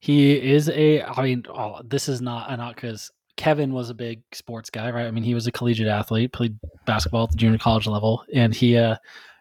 [0.00, 1.02] he is a.
[1.02, 5.06] I mean, oh, this is not not because Kevin was a big sports guy, right?
[5.06, 8.54] I mean, he was a collegiate athlete, played basketball at the junior college level, and
[8.54, 8.96] he uh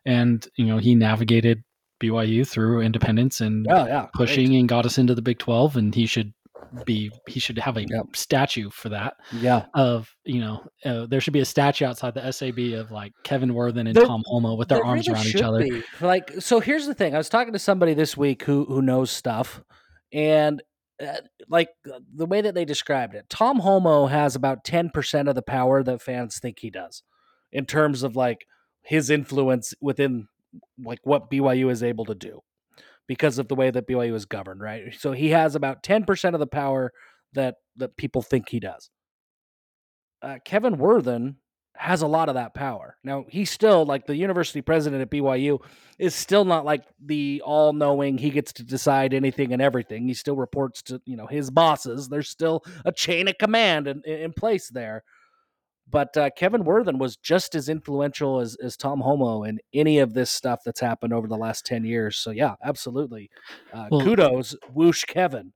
[0.06, 1.64] and you know he navigated
[2.02, 4.14] BYU through independence and Oh yeah, great.
[4.14, 6.34] pushing and got us into the Big Twelve, and he should
[6.86, 8.16] be he should have a Yep.
[8.16, 12.32] statue for that Yeah, of you know uh, there should be a statue outside the
[12.32, 15.42] SAB of like Kevin Worthen and There- Tom Holmoe with their arms really around each
[15.42, 15.60] other.
[15.64, 15.84] be.
[16.00, 17.14] Like, so here's the thing.
[17.14, 19.62] I was talking to somebody this week who who knows stuff,
[20.14, 20.62] and
[21.02, 21.18] uh,
[21.50, 25.36] like uh, the way that they described it, Tom Holmoe has about ten percent of
[25.36, 27.04] the power that fans think he does,
[27.52, 28.46] in terms of like
[28.84, 30.28] his influence within
[30.84, 32.42] like what BYU is able to do
[33.12, 34.96] because of the way that BYU is governed, right?
[34.98, 36.94] So he has about ten percent of the power
[37.34, 38.90] that that people think he does.
[40.22, 41.36] Uh, Kevin Worthen
[41.76, 42.96] has a lot of that power.
[43.04, 45.60] Now he's still like the university president at BYU
[46.00, 48.18] is still not like the all-knowing.
[48.18, 50.08] He gets to decide anything and everything.
[50.08, 52.08] He still reports to you know his bosses.
[52.08, 55.04] There's still a chain of command in, in place there.
[55.92, 60.14] But uh, Kevin Worthen was just as influential as, as Tom Holmoe in any of
[60.14, 62.18] this stuff that's happened over the last ten years.
[62.18, 63.30] So yeah, absolutely.
[63.74, 65.54] Uh, Well- kudos, whoosh, Kevin.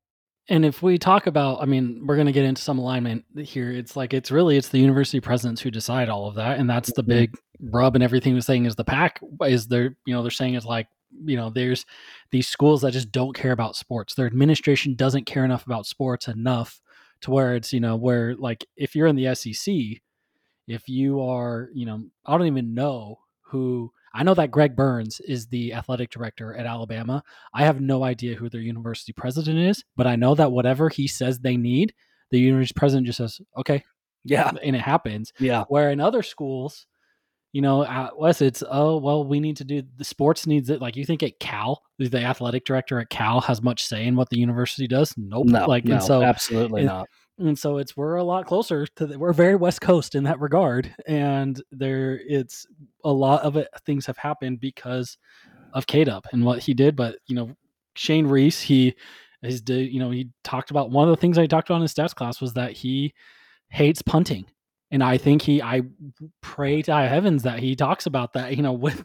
[0.47, 3.71] And if we talk about, I mean, we're going to get into some alignment here.
[3.71, 6.91] It's like it's really it's the university presidents who decide all of that, and that's
[6.93, 7.07] the Mhm.
[7.07, 7.95] big rub.
[7.95, 10.87] And everything we're saying is the pack is they're you know they're saying it's like
[11.25, 11.85] you know there's
[12.29, 14.13] these schools that just don't care about sports.
[14.13, 16.79] Their administration doesn't care enough about sports enough
[17.21, 19.73] to where it's you know where like if you're in the SEC,
[20.67, 25.19] if you are you know I don't even know who I know that Greg Burns
[25.19, 27.21] is the athletic director at Alabama.
[27.53, 31.05] I have no idea who their university president is, but I know that whatever he
[31.07, 31.93] says they need,
[32.31, 33.83] the university president just says, okay,
[34.23, 35.33] Yeah, and it happens.
[35.37, 36.87] yeah, Where in other schools,
[37.51, 40.69] you know, uh, at West, it's, oh, well, we need to do the sports needs
[40.69, 40.79] it.
[40.81, 44.29] Like you think at Cal, the athletic director at Cal has much say in what
[44.29, 45.13] the university does?
[45.17, 45.47] Nope.
[45.47, 47.09] no, like, no, and so, absolutely and- not.
[47.37, 50.39] And so it's we're a lot closer to the, we're very west coast in that
[50.39, 52.65] regard and there it's
[53.03, 55.17] a lot of it things have happened because
[55.73, 57.55] of K-Dub and what he did but you know
[57.95, 58.95] Shane Reese he
[59.43, 61.81] is did you know he talked about one of the things I talked about in
[61.83, 63.13] his stats class was that he
[63.69, 64.45] hates punting
[64.91, 65.81] and I think he I
[66.41, 69.03] pray to high heavens that he talks about that you know with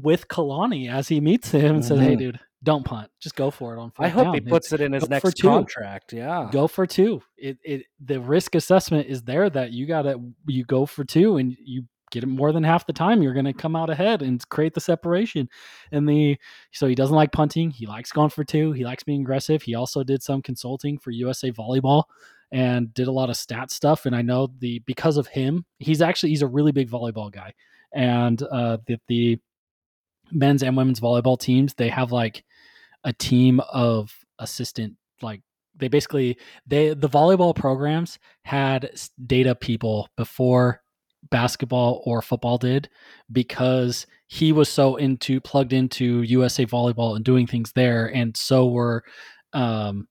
[0.00, 2.18] with Kalani as he meets him and says hey Mhm.
[2.18, 4.34] dude don't punt just go for it on I hope down.
[4.34, 6.12] he puts it in his next contract.
[6.12, 6.48] Yeah.
[6.52, 7.22] go for two.
[7.36, 11.56] It it the risk assessment is there that you gotta you go for two and
[11.64, 14.74] you get it more than half the time you're gonna come out ahead and create
[14.74, 15.48] the separation.
[15.90, 16.38] And the
[16.72, 17.70] so he doesn't like punting.
[17.70, 18.72] He likes going for two.
[18.72, 19.62] He likes being aggressive.
[19.62, 22.04] He also did some consulting for USA Volleyball
[22.52, 24.06] and did a lot of stat stuff.
[24.06, 27.54] And I know the because of him, he's actually he's a really big volleyball guy.
[27.92, 29.38] And uh the the
[30.30, 32.44] men's and women's volleyball teams, they have like
[33.04, 35.40] a team of assistant like
[35.76, 36.36] they basically
[36.66, 38.90] they the volleyball programs had
[39.26, 40.82] data people before
[41.30, 42.88] basketball or football did
[43.30, 48.66] because he was so into plugged into USA volleyball and doing things there and so
[48.66, 49.04] were
[49.52, 50.08] um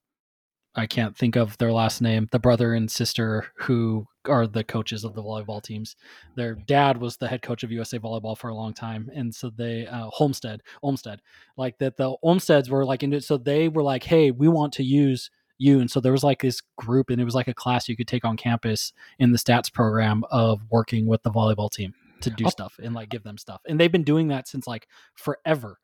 [0.74, 5.04] I can't think of their last name the brother and sister who are the coaches
[5.04, 5.96] of the volleyball teams.
[6.36, 9.50] Their dad was the head coach of USA volleyball for a long time and so
[9.50, 11.20] they uh, Homestead Olmstead.
[11.56, 14.72] Like that the Olmsteads were like into it so they were like hey we want
[14.74, 15.78] to use you.
[15.80, 18.08] And so there was like this group and it was like a class you could
[18.08, 21.92] take on campus in the stats program of working with the volleyball team
[22.22, 23.60] to do I'll- stuff and like give them stuff.
[23.68, 25.78] And they've been doing that since like forever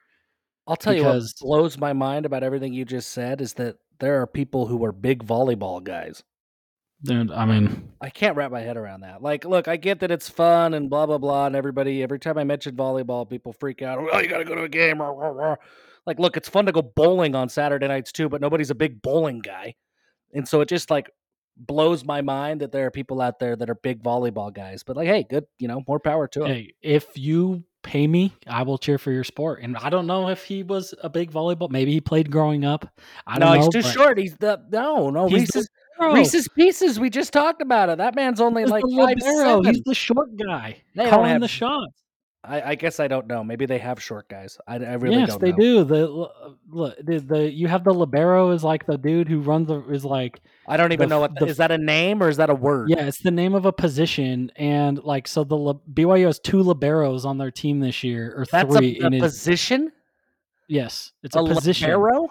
[0.66, 3.76] I'll tell because- you what blows my mind about everything you just said is that
[4.00, 6.22] there are people who are big volleyball guys.
[7.02, 9.22] Dude, I mean, I can't wrap my head around that.
[9.22, 12.36] Like, look, I get that it's fun and blah blah blah, and everybody every time
[12.36, 13.98] I mention volleyball, people freak out.
[14.00, 15.00] Oh, you gotta go to a game.
[15.00, 15.56] rah, rah, rah."
[16.06, 19.00] Like, look, it's fun to go bowling on Saturday nights too, but nobody's a big
[19.00, 19.76] bowling guy,
[20.34, 21.10] and so it just like
[21.56, 24.82] blows my mind that there are people out there that are big volleyball guys.
[24.82, 26.48] But like, hey, good, you know, more power to them.
[26.48, 29.60] hey, if you pay me, I will cheer for your sport.
[29.62, 31.70] And I don't know if he was a big volleyball.
[31.70, 32.88] Maybe he played growing up.
[33.26, 33.54] I don't know.
[33.56, 34.18] he's too short.
[34.18, 35.28] He's the no, no.
[35.28, 35.68] He's Reese's.
[36.00, 37.00] Reese's Pieces.
[37.00, 37.98] We just talked about it.
[37.98, 39.62] That man's only He's like five libero.
[39.62, 40.76] He's the short guy.
[40.94, 41.92] They calling have- the shots.
[42.48, 43.44] I, I guess I don't know.
[43.44, 44.58] Maybe they have short guys.
[44.66, 45.56] I, I really yes, don't they know.
[45.58, 45.84] do.
[45.84, 46.06] The,
[46.70, 50.04] look, the the you have the libero is like the dude who runs the is
[50.04, 52.50] like I don't even The know what the is that a name or is that
[52.50, 52.88] a word?
[52.90, 55.56] yeah, it's the name of a position and like so the
[55.92, 59.92] BYU has two liberos on their team this year or that's three a, a position.
[60.68, 62.28] yes, it's A a, position libero?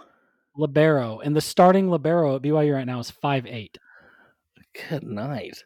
[0.56, 3.78] libero and the starting libero at BYU right now is five eight.
[4.90, 5.64] Good night.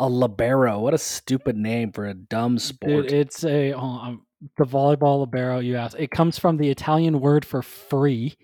[0.00, 0.78] A libero.
[0.80, 3.08] What a stupid name for a dumb sport.
[3.08, 4.26] Dude, it's a oh, um,
[4.56, 5.58] the volleyball libero.
[5.58, 5.96] You asked.
[5.98, 8.36] It comes from the Italian word for free,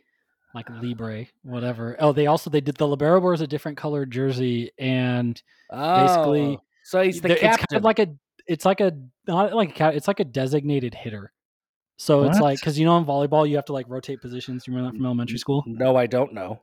[0.55, 1.96] like libre, whatever.
[2.00, 5.40] Oh, they also they did the libero wears a different colored jersey, and
[5.70, 7.66] basically, Oh, so he's the there- it's captain.
[7.70, 8.09] kind of like a
[8.48, 8.92] it's like a
[9.28, 9.94] not like a cat.
[9.94, 11.32] It's like a designated hitter.
[11.96, 14.66] So it's like because you know in volleyball you have to like rotate positions.
[14.66, 15.62] You remember that from elementary school?
[15.66, 16.61] no, I don't know.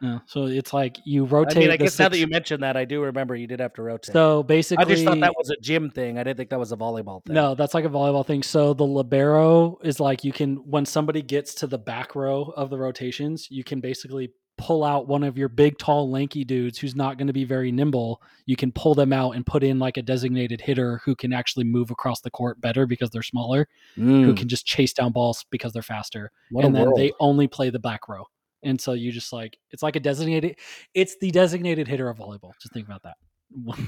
[0.00, 0.18] Yeah.
[0.26, 1.56] So it's like you rotate.
[1.56, 3.72] I mean, I guess now that you mentioned that, I do remember you did have
[3.74, 4.12] to rotate.
[4.12, 6.18] so basically, I just thought that was a gym thing.
[6.18, 7.34] I didn't think that was a volleyball thing.
[7.34, 8.42] No, that's like a volleyball thing.
[8.42, 12.70] So the libero is like you can when somebody gets to the back row of
[12.70, 16.94] the rotations, you can basically pull out one of your big, tall, lanky dudes who's
[16.94, 18.22] not going to be very nimble.
[18.46, 21.64] You can pull them out and put in like a designated hitter who can actually
[21.64, 23.66] move across the court better because they're smaller,
[23.96, 26.30] who Mm, can just chase down balls because they're faster.
[26.52, 26.96] what and then world.
[26.98, 28.26] they only play the back row.
[28.64, 30.56] And so you just like it's like a designated
[30.94, 32.52] it's the designated hitter of volleyball.
[32.60, 33.16] Just think about that.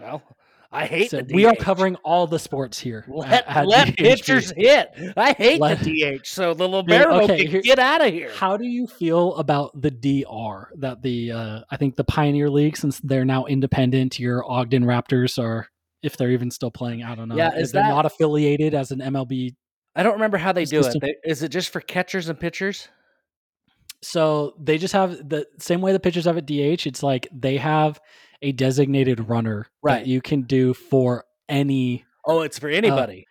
[0.00, 0.22] well,
[0.72, 3.04] I hate So we are covering all the sports here.
[3.06, 4.90] Let, at- at let pitchers hit.
[5.16, 6.26] I hate Let- the DH.
[6.26, 8.32] So the libero okay, can here- get out of here.
[8.34, 12.76] How do you feel about the DR that the uh, I think the Pioneer League
[12.76, 15.68] since they're now independent, your Ogden Raptors are
[16.02, 17.36] if they're even still playing, I don't know.
[17.36, 19.54] Yeah, is they're that- not affiliated as an MLB.
[19.96, 21.18] I don't remember how they Just do it.
[21.24, 22.88] is it just for catchers and pitchers?
[24.04, 26.86] So they just have the same way the pitchers have at DH.
[26.86, 28.00] It's like they have
[28.42, 30.00] a designated runner Right.
[30.00, 33.18] that you can do for any Oh, it's for anybody.
[33.18, 33.24] Um,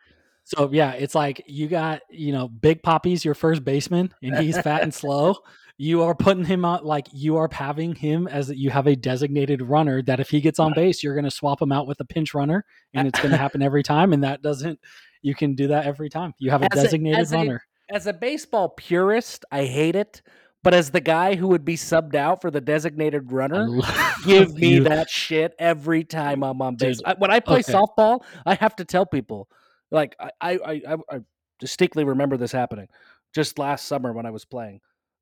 [0.45, 4.59] so yeah, it's like you got you know Big Papi's your first baseman, and he's
[4.59, 5.35] fat and slow.
[5.75, 9.59] You are putting him out like you are having him as you have a designated
[9.59, 12.05] runner that if he gets on base, you're going to swap him out with a
[12.05, 12.63] pinch runner,
[12.93, 14.13] and it's going to happen every time.
[14.13, 14.79] And that doesn't
[15.23, 16.35] you can do that every time.
[16.37, 17.63] You have a As a- designated as a- runner.
[17.89, 20.21] as a baseball purist, I hate it.
[20.63, 23.67] But as the guy who would be subbed out for the designated runner,
[24.25, 24.83] give me you.
[24.85, 26.97] that shit every time I'm on base.
[26.97, 27.73] Dude, I, when I play okay.
[27.73, 29.49] softball, I have to tell people,
[29.91, 31.19] like I, I, I, I-
[31.59, 32.87] distinctly remember this happening
[33.33, 34.79] just last summer when I was playing.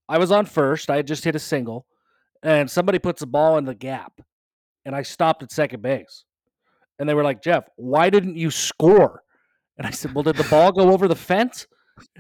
[0.08, 0.90] I was on first.
[0.90, 1.86] I had just hit a single,
[2.44, 4.22] and somebody puts a ball in the gap,
[4.86, 6.26] and I stopped at second base,
[7.00, 9.24] and they were like, "Jeff, why didn't you score?"
[9.78, 11.66] And I said, "Well, did the ball go over the fence?"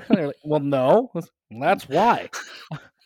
[0.10, 1.12] They're like, "Well, no,
[1.60, 2.30] that's why."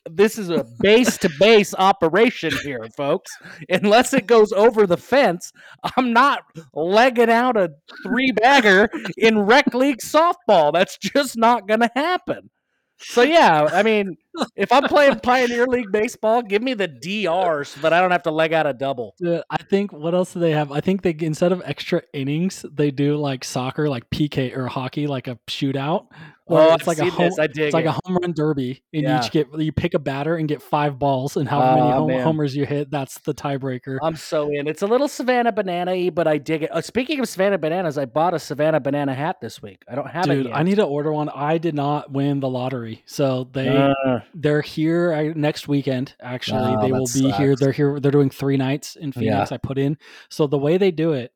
[0.09, 3.31] This is a base to base operation here, folks.
[3.69, 5.51] Unless it goes over the fence,
[5.97, 6.43] I'm not
[6.73, 7.71] legging out a
[8.03, 10.71] three bagger in rec league softball.
[10.71, 12.49] That's just not going to happen.
[12.97, 14.15] So, yeah, I mean,
[14.55, 18.23] if I'm playing Pioneer League baseball, give me the DR so that I don't have
[18.23, 19.15] to leg out a double.
[19.25, 20.71] Uh, I think what else do they have?
[20.71, 25.07] I think they instead of extra innings, they do like soccer, like PK or hockey,
[25.07, 26.07] like a shootout.
[26.47, 27.39] Oh, it's I've like a home, this.
[27.39, 29.17] I dig It's like a home run derby, and you Yeah.
[29.25, 32.11] each get you pick a batter and get five balls, and however many Aw, home,
[32.21, 33.97] homers you hit, that's the tiebreaker.
[34.03, 34.67] I'm so in.
[34.67, 36.71] It's a little Savannah banana y, but I dig it.
[36.71, 39.81] Uh, speaking of Savannah bananas, I bought a Savannah banana hat this week.
[39.89, 40.51] I don't have it Dude.
[40.51, 41.29] I need to order one.
[41.29, 46.13] I did not win the lottery, so they Uh, they're here uh, next weekend.
[46.21, 47.55] Actually, Oh, they will be here.
[47.55, 47.99] They're here.
[47.99, 49.19] They're doing three nights in Yeah.
[49.19, 49.51] Phoenix.
[49.51, 49.97] I put in.
[50.29, 51.31] So the way they do it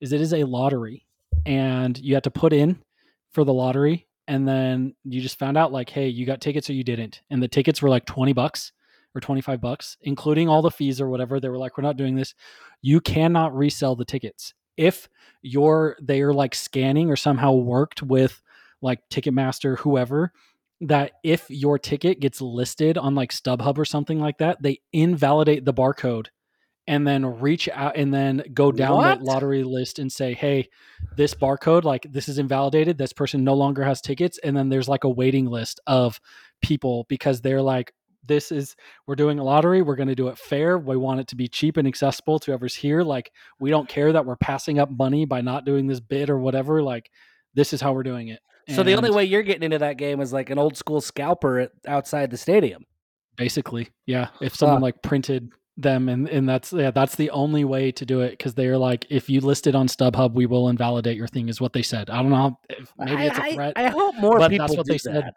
[0.00, 1.06] is it is a lottery,
[1.46, 2.78] and you have to put in
[3.32, 6.74] for the lottery, and then you just found out like, hey, you got tickets or
[6.74, 8.72] you didn't, and the tickets were like twenty bucks
[9.14, 11.40] or twenty five bucks, including all the fees or whatever.
[11.40, 12.34] They were like, we're not doing this.
[12.82, 15.08] You cannot resell the tickets if
[15.42, 18.40] you're they are like scanning or somehow worked with
[18.80, 20.32] like Ticketmaster, whoever,
[20.80, 25.64] that if your ticket gets listed on like StubHub or something like that, they invalidate
[25.64, 26.28] the barcode
[26.86, 29.18] and then reach out and then go down What?
[29.18, 30.68] the lottery list and say, hey,
[31.16, 32.96] this barcode, like this is invalidated.
[32.96, 34.38] This person no longer has tickets.
[34.42, 36.20] And then there's like a waiting list of
[36.62, 37.92] people because they're like,
[38.24, 38.76] this is
[39.06, 39.82] we're doing a lottery.
[39.82, 40.78] We're going to do it fair.
[40.78, 43.02] We want it to be cheap and accessible to whoever's here.
[43.02, 46.38] Like we don't care that we're passing up money by not doing this bid or
[46.38, 46.82] whatever.
[46.82, 47.10] Like
[47.54, 48.40] this is how we're doing it.
[48.74, 51.58] So the only way you're getting into that game is like an old school scalper
[51.60, 52.84] at, outside the stadium.
[53.36, 54.82] basically, yeah, if someone Huh.
[54.86, 58.54] like printed them and and that's yeah, that's the only way to do it because
[58.54, 61.72] they're like if you list it on StubHub, we will invalidate your thing is what
[61.72, 62.10] they said.
[62.10, 63.74] I don't know if maybe it's a threat.
[63.76, 65.22] I, I hope more but people that's what do they said.
[65.22, 65.34] that.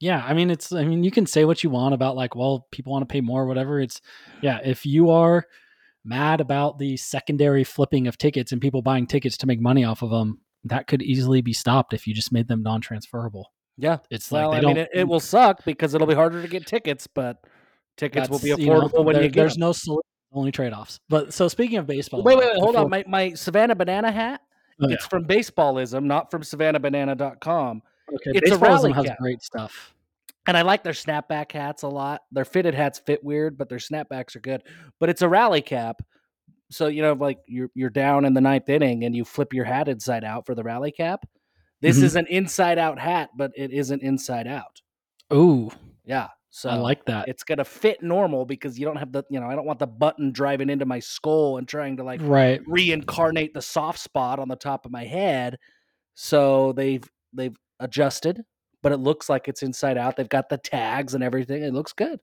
[0.00, 2.66] Yeah, I mean it's I mean you can say what you want about like well
[2.72, 3.80] people want to pay more or whatever.
[3.80, 4.02] It's
[4.42, 5.46] yeah, if you are
[6.04, 10.02] mad about the secondary flipping of tickets and people buying tickets to make money off
[10.02, 13.52] of them, that could easily be stopped if you just made them non-transferable.
[13.78, 13.98] Yeah.
[14.10, 16.66] It's Well, like I mean, it, it will suck because it'll be harder to get
[16.66, 17.38] tickets, but
[17.96, 19.60] tickets will be that's, you know, affordable when there- you get there's them.
[19.62, 20.02] no solution,
[20.32, 21.00] only trade-offs.
[21.08, 22.90] But so speaking of baseball, Wait, wait, wait, hold before- on.
[22.90, 24.40] My my Savannah banana hat.
[24.80, 24.94] Oh, yeah.
[24.94, 27.82] It's from Baseballism, not from SavannahBanana.com.
[28.14, 29.18] okay, it's a Baseballism rally has cap.
[29.18, 29.94] great stuff.
[30.46, 32.22] And I like their snapback hats a lot.
[32.32, 34.62] Their fitted hats fit weird, but their snapbacks are good.
[34.98, 36.02] But it's a rally cap.
[36.72, 39.64] So, you know, like you're you're down in the ninth inning and you flip your
[39.64, 41.24] hat inside out for the rally cap.
[41.80, 42.02] This Mhm.
[42.04, 44.80] is an inside out hat, but it isn't inside out.
[45.32, 45.70] Ooh,
[46.04, 46.28] Yeah.
[46.54, 47.28] So I like that.
[47.28, 49.86] it's gonna fit normal because you don't have the you know, I don't want the
[49.86, 52.60] button driving into my skull and trying to like right.
[52.66, 55.58] reincarnate the soft spot on the top of my head.
[56.14, 58.42] So they've they've adjusted,
[58.82, 60.16] but it looks like it's inside out.
[60.16, 61.62] They've got the tags and everything.
[61.62, 62.20] It looks good.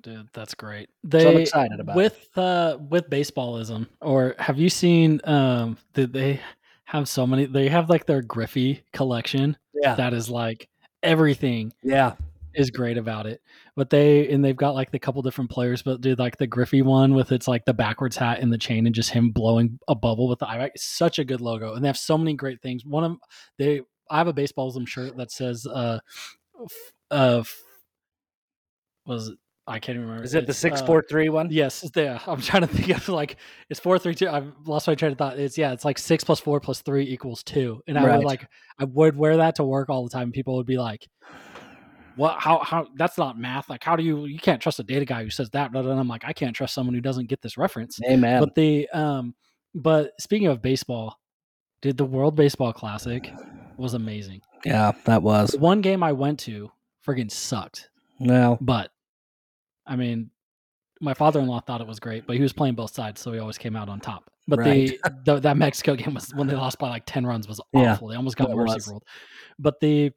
[0.00, 0.88] Dude, that's great.
[1.10, 1.96] So I'm excited about it.
[1.96, 6.40] with uh with baseballism, or have you seen um did they
[6.84, 9.94] have so many they have like their Griffey collection Yeah.
[9.94, 10.68] that is like
[11.02, 12.14] everything Yeah.
[12.54, 13.40] is great about it.
[13.76, 16.82] But they and they've got like the couple different players, but dude, like the Griffey
[16.82, 19.94] one with its like the backwards hat and the chain and just him blowing a
[19.94, 20.64] bubble with the eye.
[20.74, 22.84] It's such a good logo, and they have so many great things.
[22.84, 23.16] One of
[23.58, 23.80] they,
[24.10, 26.00] I have a baseballism shirt that says, uh,
[27.10, 27.42] uh,
[29.06, 29.38] was it?
[29.66, 30.24] I can't even remember.
[30.24, 31.48] Is it the It's, six uh, four three one?
[31.50, 32.20] Yes, there.
[32.26, 33.36] I'm trying to think of like
[33.70, 34.28] it's four three two.
[34.28, 35.38] I've lost my train of thought.
[35.38, 37.80] It's yeah, it's like six plus four plus three equals two.
[37.86, 38.16] And I Right.
[38.16, 38.48] would like
[38.78, 40.32] I would wear that to work all the time.
[40.32, 41.06] People would be like,
[42.16, 42.40] "What?
[42.40, 42.58] How?
[42.58, 42.88] How?
[42.96, 43.70] That's not math.
[43.70, 44.26] Like, how do you?
[44.26, 46.74] You can't trust a data guy who says that." And I'm like, I can't trust
[46.74, 48.00] someone who doesn't get this reference.
[48.04, 48.40] Amen.
[48.40, 49.34] But the um,
[49.74, 51.18] but speaking of baseball,
[51.82, 53.32] did the World Baseball Classic
[53.76, 54.40] was amazing.
[54.64, 55.50] yeah, that was.
[55.50, 56.70] The one game I went to
[57.06, 57.88] friggin' sucked.
[58.20, 58.90] Well, But
[59.86, 60.30] I mean,
[61.00, 63.58] my father-in-law thought it was great, but he was playing both sides, so he always
[63.58, 64.30] came out on top.
[64.46, 64.98] But Right.
[65.02, 67.92] the, the that Mexico game was when they lost by like ten runs was Yeah,
[67.94, 68.08] awful.
[68.08, 68.88] They almost got mercy was.
[68.88, 69.04] ruled.
[69.58, 70.12] But the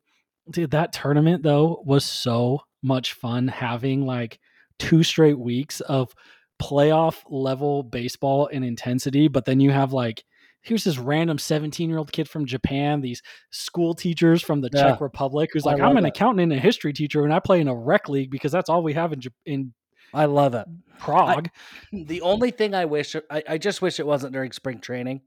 [0.51, 4.39] dude, that tournament though was so much fun having like
[4.77, 6.13] two straight weeks of
[6.61, 9.27] playoff level baseball and intensity.
[9.27, 10.23] But then you have like
[10.65, 14.91] here's this random 17 year old kid from Japan, these school teachers from the Yeah.
[14.91, 16.09] Czech Republic who's I like, I'm an that.
[16.09, 18.83] accountant and a history teacher, and I play in a rec league because that's all
[18.83, 19.73] we have in in
[20.13, 20.65] I love it.
[20.99, 21.49] Prague.
[21.91, 25.21] The only thing I wish, I, I just wish it wasn't during spring training.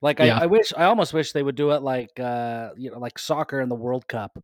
[0.00, 0.38] Like I, Yeah.
[0.38, 3.60] I wish, I almost wish they would do it like, uh, you know, like soccer
[3.60, 4.38] in the World Cup.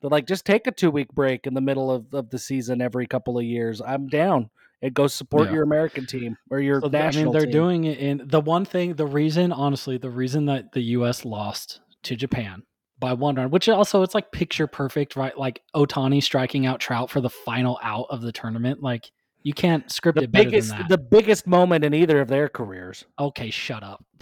[0.00, 2.80] But like, just take a two week break in the middle of, of the season
[2.80, 3.82] every couple of years.
[3.82, 4.48] I'm down.
[4.82, 5.54] And go support Yeah.
[5.54, 7.50] your American team or your So th- I mean, they're team.
[7.52, 8.94] doing it in the one thing.
[8.94, 11.24] The reason, honestly, the reason that the U.S.
[11.24, 12.62] lost to Japan
[12.98, 15.36] by one run, which also it's like picture perfect, right?
[15.36, 18.82] Like Ohtani striking out Trout for the final out of the tournament.
[18.82, 19.10] Like
[19.42, 20.88] you can't script the it better biggest, than that.
[20.88, 23.04] the biggest moment in either of their careers.
[23.18, 24.04] okay, shut up.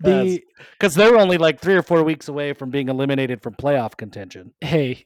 [0.00, 0.40] the
[0.72, 4.52] because they're only like three or four weeks away from being eliminated from playoff contention.
[4.60, 5.04] hey,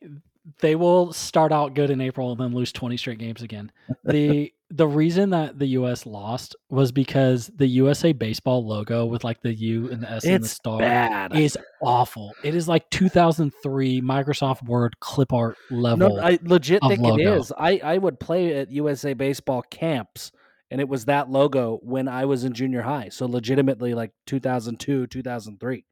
[0.61, 3.70] they will start out good in April and then lose 20 straight games again.
[4.05, 9.40] The the reason that the US lost was because the USA baseball logo with like
[9.40, 11.34] the U and the S and the star bad.
[11.34, 12.34] is awful.
[12.44, 16.16] It is like 2003 Microsoft Word clip art level.
[16.16, 17.40] No, I legit think it logo.
[17.40, 17.53] is.
[17.57, 20.32] I, I would play at USA baseball camps,
[20.70, 23.09] and it was that logo when I was in junior high.
[23.09, 25.84] So legitimately, like 2002, 2003.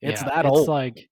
[0.00, 0.68] It's Yeah, that it's old.
[0.68, 1.08] like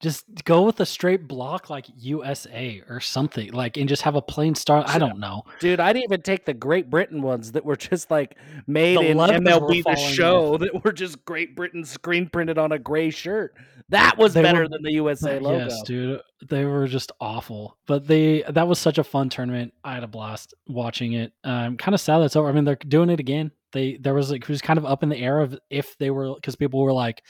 [0.00, 3.52] just go with a straight block like USA or something.
[3.52, 4.82] Like and just have a plain star.
[4.86, 5.42] I don't know.
[5.60, 8.36] Dude, I'd even take the Great Britain ones that were just like
[8.66, 12.78] made The in MLB the show that were just Great Britain screen printed on a
[12.78, 13.54] gray shirt.
[13.90, 15.64] That was They better were- than the USA logo.
[15.66, 16.20] Yes, dude.
[16.48, 17.76] They were just awful.
[17.86, 19.74] But they that was such a fun tournament.
[19.84, 21.32] I had a blast watching it.
[21.44, 22.48] I'm kind of sad that's over.
[22.48, 23.50] I mean, they're doing it again.
[23.72, 26.10] They there was like it was kind of up in the air of if they
[26.10, 27.22] were because people were like,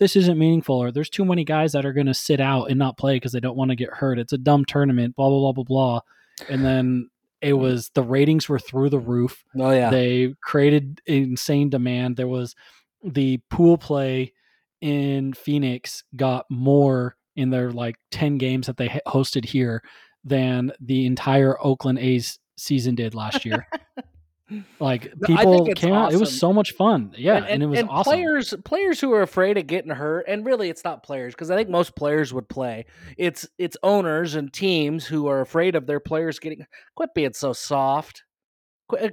[0.00, 2.78] this isn't meaningful or there's too many guys that are going to sit out and
[2.78, 4.18] not play because they don't want to get hurt.
[4.18, 5.14] It's a dumb tournament.
[5.14, 6.00] Blah blah blah blah blah.
[6.48, 7.10] And then
[7.42, 7.58] it mm.
[7.58, 9.44] was the ratings were through the roof.
[9.58, 9.90] Oh yeah.
[9.90, 12.16] They created insane demand.
[12.16, 12.56] There was
[13.04, 14.32] the pool play
[14.80, 19.82] in Phoenix got more in their like 10 games that they hosted here
[20.24, 23.66] than the entire Oakland A's season did last year.
[24.78, 26.12] like No, I think people it's came out.
[26.12, 27.14] It was so much fun.
[27.16, 28.12] Yeah, and, it was awesome.
[28.12, 31.56] Players, players who are afraid of getting hurt, and really, it's not players because I
[31.56, 32.86] think most players would play.
[33.16, 36.66] It's it's owners and teams who are afraid of their players getting.
[36.96, 38.24] Quit being so soft.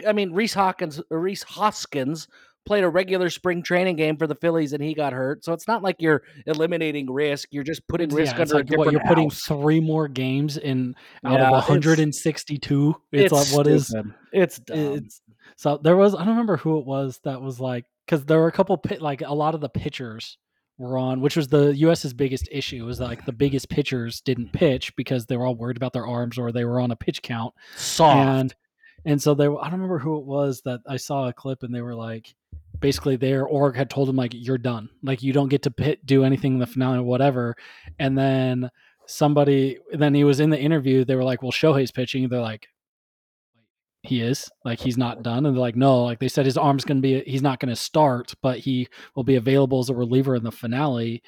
[0.07, 2.27] I mean, Reese Hawkins, uh, Rhys Hoskins
[2.67, 5.43] played a regular spring training game for the Phillies and he got hurt.
[5.43, 7.47] So it's not like you're eliminating risk.
[7.51, 11.39] You're just putting risk yeah, under like what you're putting three more games in out
[11.39, 12.95] Yeah, of 162.
[13.11, 14.13] It's, like what is stupid.
[14.33, 14.77] It's dumb.
[14.77, 15.21] it's
[15.57, 18.47] so there was I don't remember who it was that was like because there were
[18.47, 20.37] a couple pit like a lot of the pitchers
[20.77, 24.95] were on which was the US's biggest issue was like the biggest pitchers didn't pitch
[24.95, 27.53] because they were all worried about their arms or they were on a pitch count.
[27.75, 28.15] Soft.
[28.15, 28.55] and
[29.05, 31.63] and so they were- I don't remember who it was that I saw a clip
[31.63, 32.33] and they were like
[32.79, 34.89] basically their org had told them like you're done.
[35.01, 37.55] Like you don't get to pit, do anything in the finale or whatever.
[37.97, 38.69] And then
[39.07, 42.67] somebody then he was in the interview they were like well Shohei's pitching they're like
[44.03, 46.85] he is like he's not done and they're like no like they said his arm's
[46.85, 49.95] going to be he's not going to start but he will be available as a
[49.95, 51.21] reliever in the finale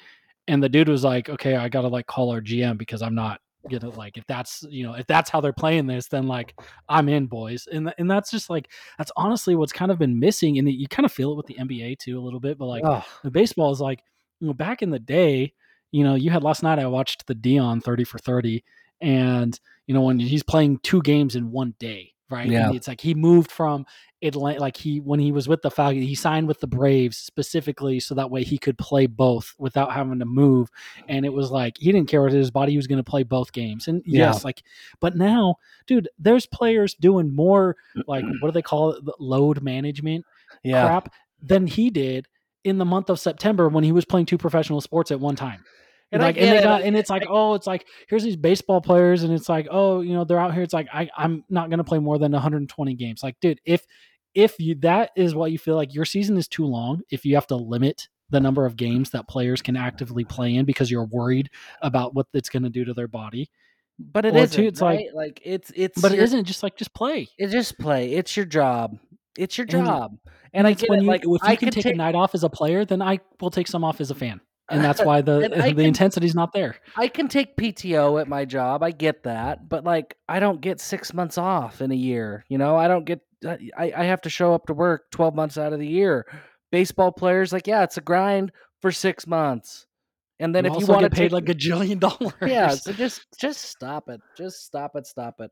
[0.48, 3.40] and the dude was like okay i gotta like call our gm because i'm not
[3.68, 6.58] gonna like if that's you know if that's how they're playing this then like
[6.88, 10.58] i'm in boys and and that's just like that's honestly what's kind of been missing
[10.58, 12.82] and you kind of feel it with the nba too a little bit but like
[13.22, 14.02] the baseball is like
[14.40, 15.52] you know back in the day
[15.92, 18.64] you know you had last night i watched the Deion 30 for 30
[19.02, 22.68] and you know when he's playing two games in one day right Yeah.
[22.68, 23.84] and it's like he moved from
[24.22, 28.00] Atlanta like he when he was with the Falcons he signed with the Braves specifically
[28.00, 30.68] so that way he could play both without having to move
[31.08, 33.22] and it was like he didn't care what his body he was going to play
[33.22, 34.26] both games and Yeah.
[34.32, 34.62] yes like
[35.00, 35.56] but now
[35.86, 37.76] dude there's players doing more
[38.06, 40.24] like what do they call it the load management
[40.62, 40.86] yeah.
[40.86, 41.12] crap
[41.42, 42.28] than he did
[42.64, 45.64] in the month of September when he was playing two professional sports at one time.
[46.12, 46.62] And And I like, and they it.
[46.64, 50.00] got, and it's like, oh, it's like here's these baseball players, and it's like, oh,
[50.00, 50.62] you know, they're out here.
[50.62, 53.22] It's like I, I'm not gonna play more than 120 games.
[53.22, 53.86] Like, dude, if
[54.34, 57.34] if you that is what you feel like your season is too long, if you
[57.36, 61.06] have to limit the number of games that players can actively play in because you're
[61.06, 61.50] worried
[61.82, 63.50] about what it's going to do to their body,
[63.98, 65.08] But it isn't, it's like- right?
[65.14, 67.28] like it's it's but it your- isn't just like just play.
[67.38, 68.12] It just play.
[68.12, 68.96] It's your job.
[69.36, 70.16] It's your job.
[70.52, 72.34] And, I get when it, you like if you I can take, a night off
[72.34, 74.40] as a player, then I will take some off as a fan,
[74.70, 76.76] and that's why the the can- intensity's not there.
[76.96, 78.82] I can take PTO at my job.
[78.82, 82.44] I get that, but like I don't get six months off in a year.
[82.48, 83.20] You know, I don't get.
[83.44, 86.26] I I have to show up to work twelve months out of the year.
[86.70, 89.86] Baseball players, like yeah, it's a grind for six months,
[90.38, 92.68] and then you if you want to get paid take, like a jillion dollars, yeah,
[92.70, 94.20] so just just stop it.
[94.36, 95.06] Just stop it.
[95.06, 95.50] Stop it.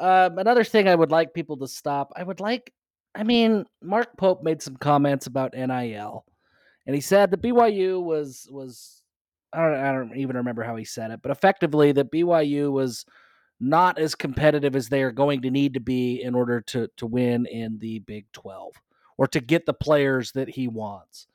[0.00, 2.12] Um, another thing I would like people to stop.
[2.16, 2.72] I would like.
[3.14, 6.24] I mean, Mark Pope made some comments about NIL,
[6.86, 9.02] and he said that BYU was was.
[9.52, 9.74] I don't.
[9.74, 13.04] I don't even remember how he said it, but effectively that BYU was
[13.60, 17.06] not as competitive as they are going to need to be in order to to
[17.06, 18.72] win in the Big Twelve
[19.18, 21.26] or to get the players that he wants.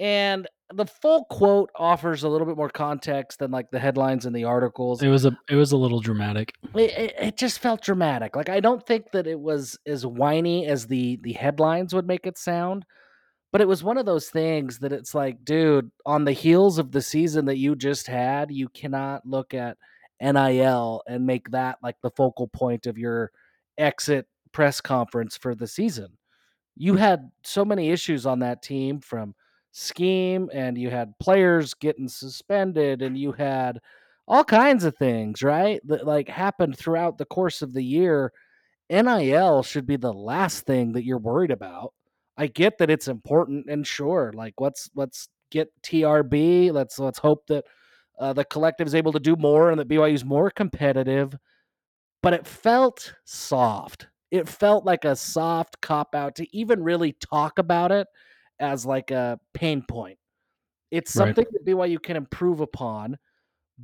[0.00, 4.34] And the full quote offers a little bit more context than like the headlines and
[4.34, 5.02] the articles.
[5.02, 6.54] It was a it was a little dramatic.
[6.74, 8.34] It, it, it just felt dramatic.
[8.34, 12.26] Like I don't think that it was as whiny as the the headlines would make
[12.26, 12.84] it sound,
[13.52, 16.90] but it was one of those things that it's like, dude, on the heels of
[16.90, 19.76] the season that you just had, you cannot look at
[20.20, 23.30] NIL and make that like the focal point of your
[23.76, 26.16] exit press conference for the season.
[26.76, 29.34] You had so many issues on that team from
[29.72, 33.80] scheme and you had players getting suspended and you had
[34.26, 35.80] all kinds of things, right?
[35.86, 38.32] That like happened throughout the course of the year.
[38.90, 41.92] NIL should be the last thing that you're worried about.
[42.36, 46.72] I get that it's important and sure, like let's let's get TRB.
[46.72, 47.64] Let's let's hope that
[48.18, 51.36] uh, the collective is able to do more and that BYU is more competitive.
[52.22, 54.06] But it felt soft.
[54.30, 58.06] It felt like a soft cop out to even really talk about it
[58.60, 60.18] as like a pain point.
[60.90, 61.34] It's Right.
[61.34, 63.18] something that BYU can improve upon,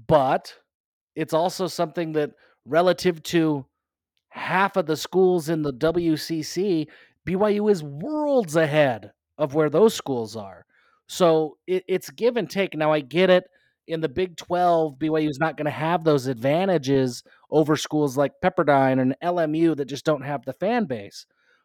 [0.07, 0.55] but
[1.17, 2.31] it's also something that
[2.65, 3.67] relative to
[4.31, 6.87] half of the schools in the WCC,
[7.29, 10.65] BYU is worlds ahead of where those schools are.
[11.07, 12.75] So it, it's give and take.
[12.77, 13.45] Now I get it.
[13.87, 18.33] In the Big 12, BYU is not going to have those advantages over schools like
[18.45, 21.25] Pepperdine and LMU that just don't have the fan base.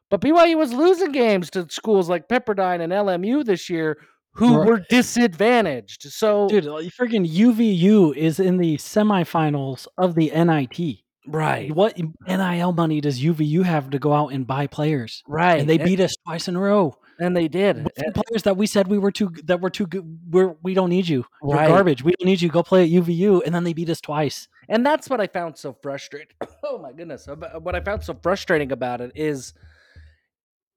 [0.10, 3.98] But BYU was losing games to schools like Pepperdine and LMU this year
[4.36, 4.68] who Right.
[4.68, 6.04] were disadvantaged.
[6.12, 11.03] So, Dude, freaking UVU is in the semifinals of the NIT.
[11.28, 11.98] Right, What
[12.28, 15.24] NIL money does UVU have to go out and buy players?
[15.28, 16.96] right, And they beat us twice in a row.
[17.20, 17.86] and they did.
[17.86, 20.20] The And- players that we said we were too that were too good.
[20.32, 21.26] We're we don't need you.
[21.44, 21.68] You're Right.
[21.68, 22.04] garbage.
[22.04, 22.50] We don't need you.
[22.50, 23.42] Go play at UVU.
[23.46, 24.48] And then they beat us twice.
[24.68, 26.36] and that's what I found so frustrating.
[26.64, 27.28] oh my goodness!
[27.28, 29.54] Uh, what I found so frustrating about it is,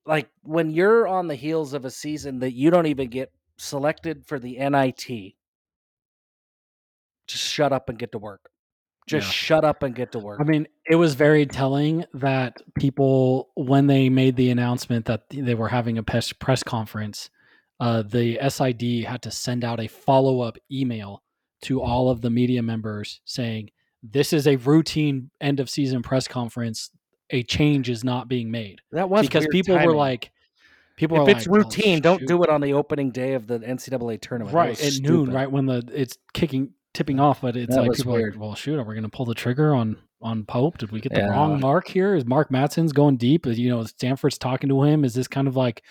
[0.04, 4.26] like when you're on the heels of a season that you don't even get selected
[4.26, 5.36] for the NIT,
[7.26, 8.50] just shut up and get to work.
[9.06, 9.32] Just Yeah.
[9.32, 10.40] shut up and get to work.
[10.40, 15.54] I mean, it was very telling that people, when they made the announcement that they
[15.54, 17.30] were having a press press conference,
[17.78, 21.22] uh, the SID had to send out a follow up email
[21.62, 23.70] to all of the media members saying,
[24.02, 26.90] "This is a routine end of season press conference.
[27.30, 30.30] A change is not being made." that was because people were like,
[30.96, 33.58] people if it's like, "Oh, routine, don't do it on the opening day of the
[33.60, 34.54] NCAA tournament.
[34.54, 37.40] Right at noon, right when the it's kicking tipping off.
[37.42, 38.34] But it's That like people are weird.
[38.34, 40.78] like, well, shoot, are we going to pull the trigger on on Pope?
[40.78, 41.28] Did we get the Yeah.
[41.28, 42.14] wrong mark here?
[42.14, 43.46] Is Mark Madsen's going deep?
[43.46, 45.04] You know, Stanford's talking to him.
[45.04, 45.82] Is this kind of like,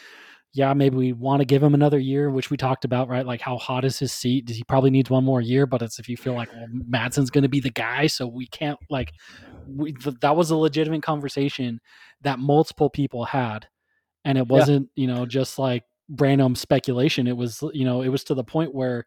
[0.54, 3.26] yeah, maybe we want to give him another year, which we talked about, right?
[3.26, 4.46] Like, how hot is his seat?
[4.46, 5.68] Does he probably needs one more year?
[5.68, 8.48] But it's if you feel like, well, Madsen's going to be the guy, so we
[8.48, 9.12] can't like.
[9.68, 11.80] We, th- that was a legitimate conversation
[12.22, 13.68] that multiple people had,
[14.24, 15.84] and it wasn't, you know, just like
[16.20, 17.28] random speculation.
[17.28, 19.06] It was, you know, it was to the point where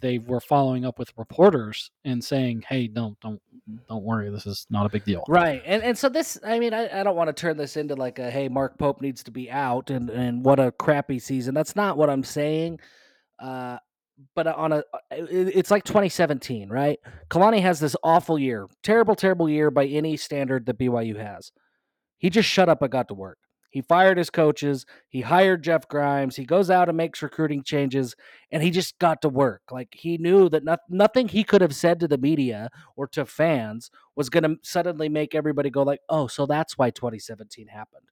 [0.00, 3.40] they were following up with reporters and saying, "Hey, don't don't
[3.88, 5.62] don't worry, this is not a big deal." Right.
[5.64, 8.18] And and so this I mean, I, I don't want to turn this into like
[8.18, 11.54] a hey, Mark Pope needs to be out and and what a crappy season.
[11.54, 12.80] That's not what I'm saying.
[13.38, 13.78] Uh
[14.34, 16.98] but on a it's like 2017, right?
[17.30, 18.66] Kalani has this awful year.
[18.82, 21.52] Terrible, terrible year by any standard that BYU has.
[22.18, 23.38] He just shut up and got to work.
[23.70, 24.86] He fired his coaches.
[25.08, 26.36] He hired Jeff Grimes.
[26.36, 28.14] He goes out and makes recruiting changes,
[28.50, 29.62] and he just got to work.
[29.70, 33.26] Like he knew that not, nothing he could have said to the media or to
[33.26, 38.06] fans was going to suddenly make everybody go like, "Oh, so that's why 2017 happened."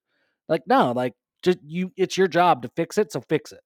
[0.47, 1.91] Like, no, like just you.
[1.97, 3.61] It's your job to fix it, so fix it.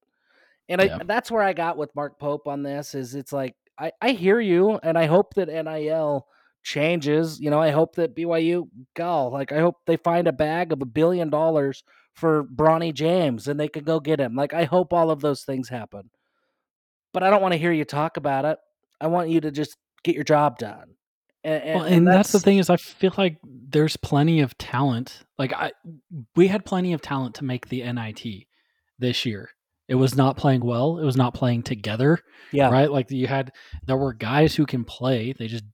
[0.70, 0.98] And Yeah.
[1.02, 2.96] I, that's where I got with Mark Pope on this.
[2.96, 6.26] Is it's like I, I hear you, and I hope that NIL
[6.64, 7.40] changes.
[7.40, 10.82] You know, I hope that BYU, go like I hope they find a bag of
[10.82, 11.84] a billion dollars
[12.14, 14.36] for Bronny James and they can go get him.
[14.36, 16.10] Like I hope all of those things happen.
[17.14, 18.58] But I don't want to hear you talk about it.
[19.00, 20.96] I want you to just get your job done.
[21.44, 25.24] And, and, Well, and, that's, the thing is, I feel like there's plenty of talent.
[25.38, 25.72] Like I,
[26.36, 28.46] we had plenty of talent to make the NIT
[29.00, 29.50] this year.
[29.88, 31.00] It was not playing well.
[31.00, 32.20] It was not playing together.
[32.52, 32.70] Yeah.
[32.70, 32.90] Right.
[32.90, 33.52] Like you had,
[33.88, 35.34] there were guys who can play.
[35.38, 35.66] They just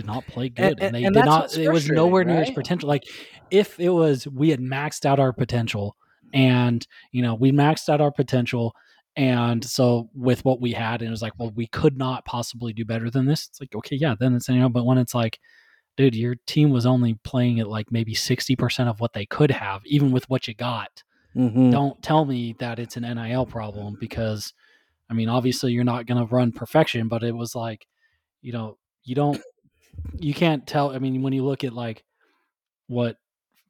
[0.00, 1.56] did not play good, and, and- they and did not.
[1.56, 2.88] It was nowhere near its potential.
[2.88, 3.04] Like
[3.50, 5.96] if it was, we had maxed out our potential,
[6.32, 8.74] and you know we maxed out our potential.
[9.16, 12.72] And so with what we had, and it was like, well, we could not possibly
[12.72, 13.48] do better than this.
[13.48, 15.40] It's like, okay, yeah, then it's you know, but when it's like,
[15.96, 19.50] dude, your team was only playing at like maybe sixty percent of what they could
[19.50, 21.02] have, even with what you got.
[21.36, 21.70] Mhm.
[21.72, 24.52] Don't tell me that it's an NIL problem because,
[25.10, 27.86] I mean, obviously you're not going to run perfection, but it was like,
[28.42, 29.40] you know, you don't,
[30.18, 30.90] you can't tell.
[30.90, 32.04] I mean, when you look at like
[32.88, 33.16] what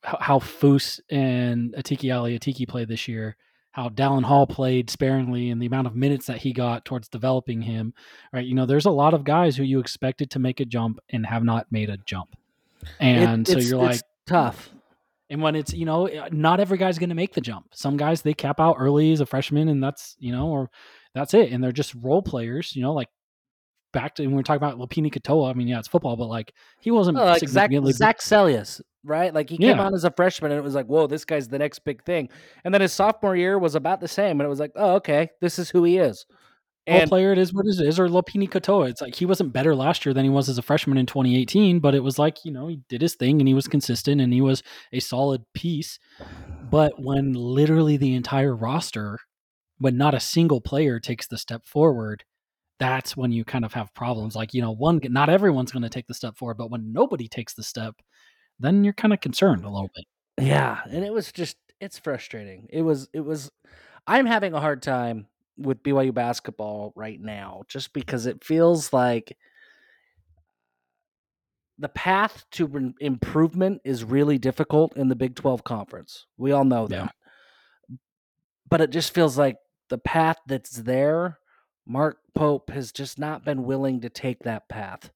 [0.03, 3.37] how, Foose and Atiki Ali Atiki played this year,
[3.73, 7.61] how Dallin Hall played sparingly, and the amount of minutes that he got towards developing
[7.63, 7.93] him,
[8.33, 8.47] right?
[8.47, 11.27] You know, there's a lot of guys who you expected to make a jump and
[11.27, 12.35] have not made a jump,
[12.83, 14.71] It- and so you're like, it's tough.
[15.29, 17.67] and when it's you know, eh, not every guy's going to make the jump.
[17.75, 20.71] Some guys they cap out early as a freshman, and that's you know, or
[21.15, 22.75] that's it, and they're just role players.
[22.75, 23.09] You know, like
[23.93, 25.51] back to when we were talking about Lopini Katoa.
[25.51, 28.21] I mean, yeah, it's football, but like he wasn't Oh, like Zach, Zach
[29.05, 29.33] right?
[29.33, 29.83] Like he came Yeah.
[29.83, 32.29] on as a freshman and it was like, whoa, this guy's the next big thing.
[32.65, 34.41] And then his sophomore year was about the same.
[34.41, 36.27] And it was like, oh, okay, this is who he is.
[36.87, 38.89] And player it is what it is, or Lopini Katoa.
[38.89, 41.79] It's like he wasn't better last year than he was as a freshman in 2018,
[41.79, 44.33] but it was like, you know, he did his thing and he was consistent and
[44.33, 44.63] he was
[44.93, 45.99] a solid piece.
[46.71, 49.19] But when literally the entire roster,
[49.79, 52.25] when not a single player takes the step forward,
[52.81, 54.35] that's when you kind of have problems.
[54.35, 57.29] Like, you know, one not everyone's going to take the step forward, but when nobody
[57.29, 57.95] takes the step,
[58.59, 60.05] then you're kind of concerned a little bit.
[60.45, 62.67] yeah, and it was just, it's frustrating.
[62.71, 63.53] It was, it was,
[64.07, 65.27] I'm having a hard time
[65.57, 69.37] with BYU basketball right now just because it feels like
[71.79, 76.27] the path to improvement is really difficult in the Big 12 conference.
[76.37, 77.05] We all know Yeah.
[77.07, 77.15] that.
[78.69, 79.57] But it just feels like
[79.89, 81.39] the path that's there,
[81.87, 85.11] Mark Pope has just not been willing to take that path.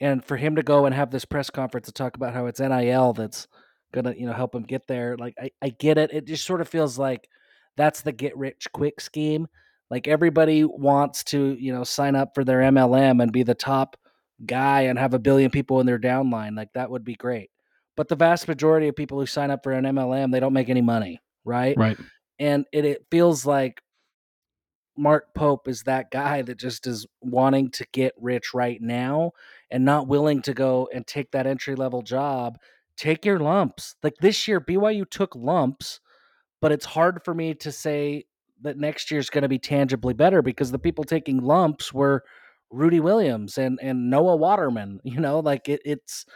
[0.00, 2.60] And for him to go and have this press conference to talk about how it's
[2.60, 3.46] NIL that's
[3.92, 6.12] gonna, you know, help him get there, like I, I get it.
[6.12, 7.28] It just sort of feels like
[7.76, 9.46] that's the get rich quick scheme.
[9.90, 13.96] Like everybody wants to, you know, sign up for their MLM and be the top
[14.44, 16.56] guy and have a billion people in their downline.
[16.56, 17.50] Like that would be great.
[17.96, 20.70] But the vast majority of people who sign up for an MLM, they don't make
[20.70, 21.76] any money, right?
[21.76, 21.98] Right.
[22.38, 23.82] And it, it feels like
[24.96, 29.32] Mark Pope is that guy that just is wanting to get rich right now
[29.70, 32.58] and not willing to go and take that entry level job.
[32.96, 33.96] Take your lumps.
[34.02, 36.00] Like this year, BYU took lumps,
[36.60, 38.24] but it's hard for me to say
[38.60, 42.22] that next year's going to be tangibly better because the people taking lumps were
[42.70, 45.00] Rudi Williams and and Noah Waterman.
[45.04, 46.26] You know, like it, it's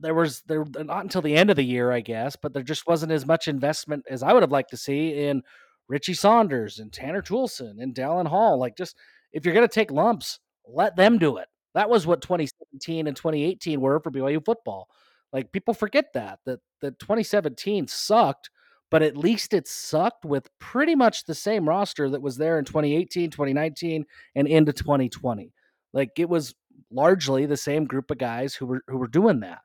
[0.00, 2.86] there was there not until the end of the year, I guess, but there just
[2.86, 5.42] wasn't as much investment as I would have liked to see in
[5.88, 8.58] Richie Saunders and Tanner Toolson and Dallin Hall.
[8.58, 8.96] Like, just
[9.32, 11.48] if you're going to take lumps, let them do it.
[11.74, 14.88] That was what 2017 and 2018 were for BYU football.
[15.32, 18.50] Like people forget that that that 2017 sucked,
[18.90, 22.64] but at least it sucked with pretty much the same roster that was there in
[22.64, 24.04] 2018, 2019,
[24.36, 25.52] and into 2020.
[25.92, 26.54] Like it was
[26.92, 29.58] largely the same group of guys who were who were doing that.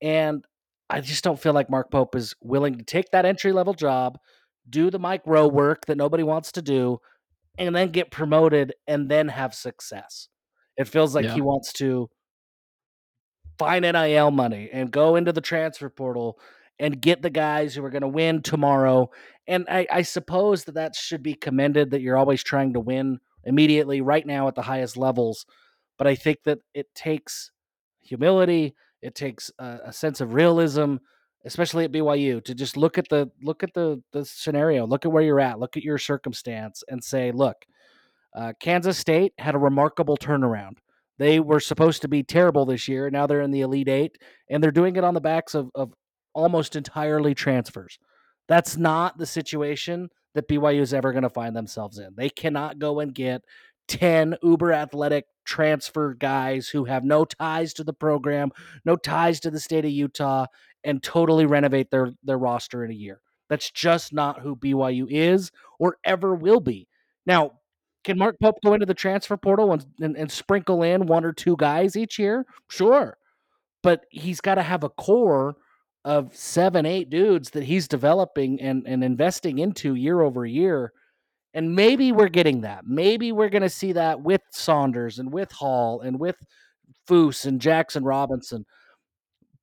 [0.00, 0.44] And
[0.88, 4.18] I just don't feel like Mark Pope is willing to take that entry level job,
[4.68, 7.00] do the Mike Rowe work that nobody wants to do,
[7.58, 10.28] and then get promoted and then have success.
[10.76, 11.34] It feels like Yeah.
[11.34, 12.08] he wants to
[13.58, 16.38] find NIL money and go into the transfer portal
[16.78, 19.10] and get the guys who are going to win tomorrow.
[19.46, 23.18] And I, I suppose that that should be commended that you're always trying to win
[23.44, 25.44] immediately right now at the highest levels.
[25.98, 27.50] But I think that it takes
[28.00, 30.96] humility, it takes a, a sense of realism,
[31.44, 35.12] especially at BYU, to just look at the look at the the scenario, look at
[35.12, 37.56] where you're at, look at your circumstance, and say, look,
[38.34, 40.78] uh, Kansas State had a remarkable turnaround.
[41.18, 43.10] They were supposed to be terrible this year.
[43.10, 44.18] Now they're in the Elite Eight,
[44.48, 45.92] and they're doing it on the backs of, of
[46.34, 47.98] almost entirely transfers.
[48.48, 52.14] That's not the situation that BYU is ever going to find themselves in.
[52.16, 53.42] They cannot go and get
[53.88, 58.50] 10 uber athletic transfer guys who have no ties to the program,
[58.84, 60.46] no ties to the state of Utah,
[60.84, 63.20] and totally renovate their, their roster in a year.
[63.48, 66.88] That's just not who BYU is or ever will be.
[67.26, 67.52] Now,
[68.04, 71.32] can Mark Pope go into the transfer portal and, and, and sprinkle in one or
[71.32, 72.46] two guys each year?
[72.68, 73.16] Sure.
[73.82, 75.54] But he's got to have a core
[76.04, 80.92] of seven, eight dudes that he's developing and, and investing into year over year.
[81.54, 82.86] And maybe we're getting that.
[82.86, 86.36] Maybe we're going to see that with Saunders and with Hall and with
[87.06, 88.64] Foose and Jackson Robinson.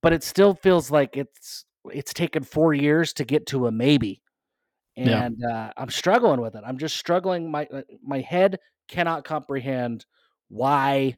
[0.02, 4.22] But it still feels like it's it's taken four years to get to a maybe
[4.96, 5.24] Yeah.
[5.24, 6.64] and uh, I'm struggling with it.
[6.66, 7.50] I'm just struggling.
[7.52, 10.06] My uh, my head cannot comprehend
[10.50, 11.16] why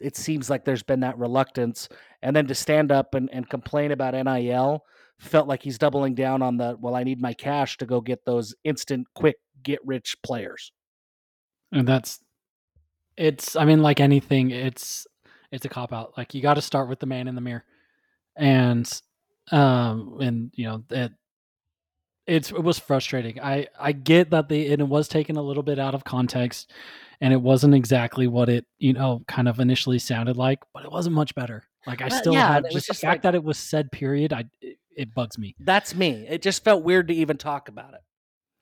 [0.00, 1.88] it seems like there's been that reluctance,
[2.22, 4.84] and then to stand up and, and complain about NIL
[5.18, 6.94] felt like he's doubling down on the well.
[6.94, 10.72] I need my cash to go get those instant, quick, get rich players.
[11.72, 12.20] and that's
[13.16, 15.06] it's i mean like anything it's
[15.52, 16.14] it's a cop out.
[16.16, 17.64] Like you got to start with the man in the mirror.
[18.36, 18.90] And
[19.50, 21.12] um and you know it
[22.26, 23.40] it's it was frustrating.
[23.40, 26.70] I i get that the and it was taken a little bit out of context
[27.20, 30.92] and it wasn't exactly what it you know kind of initially sounded like but it
[30.92, 31.64] wasn't much better.
[31.86, 33.58] Like i Well, still yeah, have and just the just fact like- that it was
[33.58, 35.54] said period i it, it bugs me.
[35.60, 36.26] That's me.
[36.28, 38.00] It just felt weird to even talk about it.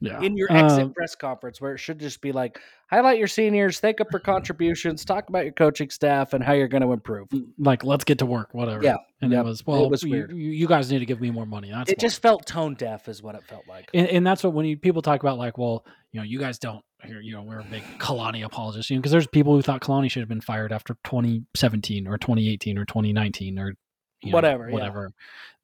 [0.00, 3.28] Yeah in your exit Um, press conference where it should just be like highlight your
[3.28, 6.92] seniors thank up for contributions talk about your coaching staff and how you're going to
[6.92, 7.28] improve
[7.58, 10.66] like let's get to work whatever Yeah, and yep, it was well was you, you
[10.66, 13.34] guys need to give me more money that's it just felt tone deaf is what
[13.34, 16.20] it felt like and, and that's what when you, people talk about like, well, you
[16.20, 19.12] know, you guys don't, here, you know, we're a big Kalani apologist, you know, because
[19.12, 23.58] there's people who thought Kalani should have been fired after 2017 or 2018 or 2019
[23.58, 23.74] or
[24.22, 24.72] you know, Whatever, yeah.
[24.72, 25.12] whatever.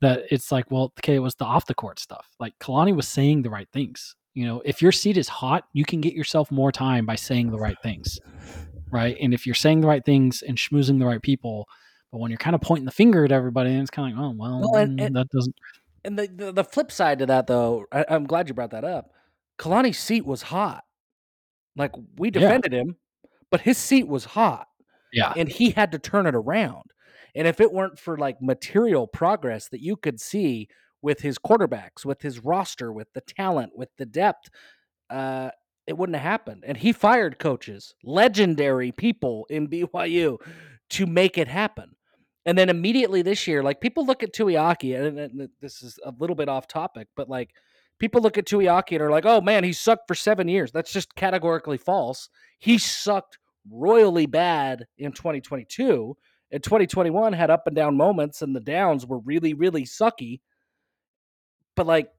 [0.03, 2.29] That it's like, well, okay, it was the off the court stuff.
[2.39, 4.15] Like Kalani was saying the right things.
[4.35, 7.51] You know, if your seat is hot, you can get yourself more time by saying
[7.51, 8.19] the right things,
[8.91, 9.17] right?
[9.21, 11.69] And if you're saying the right things and schmoozing the right people,
[12.11, 14.27] but when you're kind of pointing the finger at everybody, and it's kind of like,
[14.27, 15.55] oh well, Well, and- mm, and- that doesn't.
[16.05, 18.83] and the, the the flip side to that though I, i'm glad you brought that
[18.85, 19.13] up
[19.57, 20.83] kalani's seat was hot
[21.77, 22.41] like we Yeah.
[22.41, 22.97] defended him
[23.51, 24.67] but his seat was hot
[25.13, 26.91] Yeah, and he had to turn it around.
[27.35, 30.69] And if it weren't for like material progress that you could see
[31.03, 34.49] with his quarterbacks, with his roster, with the talent, with the depth,
[35.11, 35.51] uh,
[35.87, 36.65] it wouldn't have happened.
[36.67, 40.39] And he fired coaches, legendary people in BYU,
[40.91, 41.97] to make it happen.
[42.45, 46.13] And then immediately this year, like people look at Tuiaki, and, and this is a
[46.19, 47.51] little bit off topic, but like
[47.99, 50.93] people look at Tuiaki and are like, "Oh man, he sucked for seven years." That's
[50.93, 52.29] just categorically false.
[52.59, 53.39] He sucked
[53.71, 56.17] royally bad in 2022
[56.51, 60.41] and 2021 had up and down moments and the downs were really really sucky
[61.77, 62.11] but like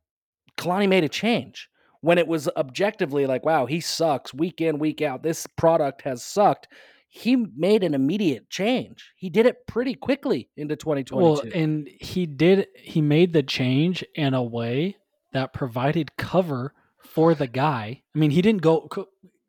[0.58, 1.70] Kalani made a change
[2.02, 6.24] when it was objectively like wow he sucks week in week out this product has
[6.24, 6.68] sucked
[7.10, 12.26] he made an immediate change he did it pretty quickly into 2022 Well, and he
[12.26, 12.68] did.
[12.76, 14.98] He made the change in a way
[15.32, 16.74] that provided cover
[17.04, 18.02] for the guy.
[18.16, 18.90] I mean, he didn't go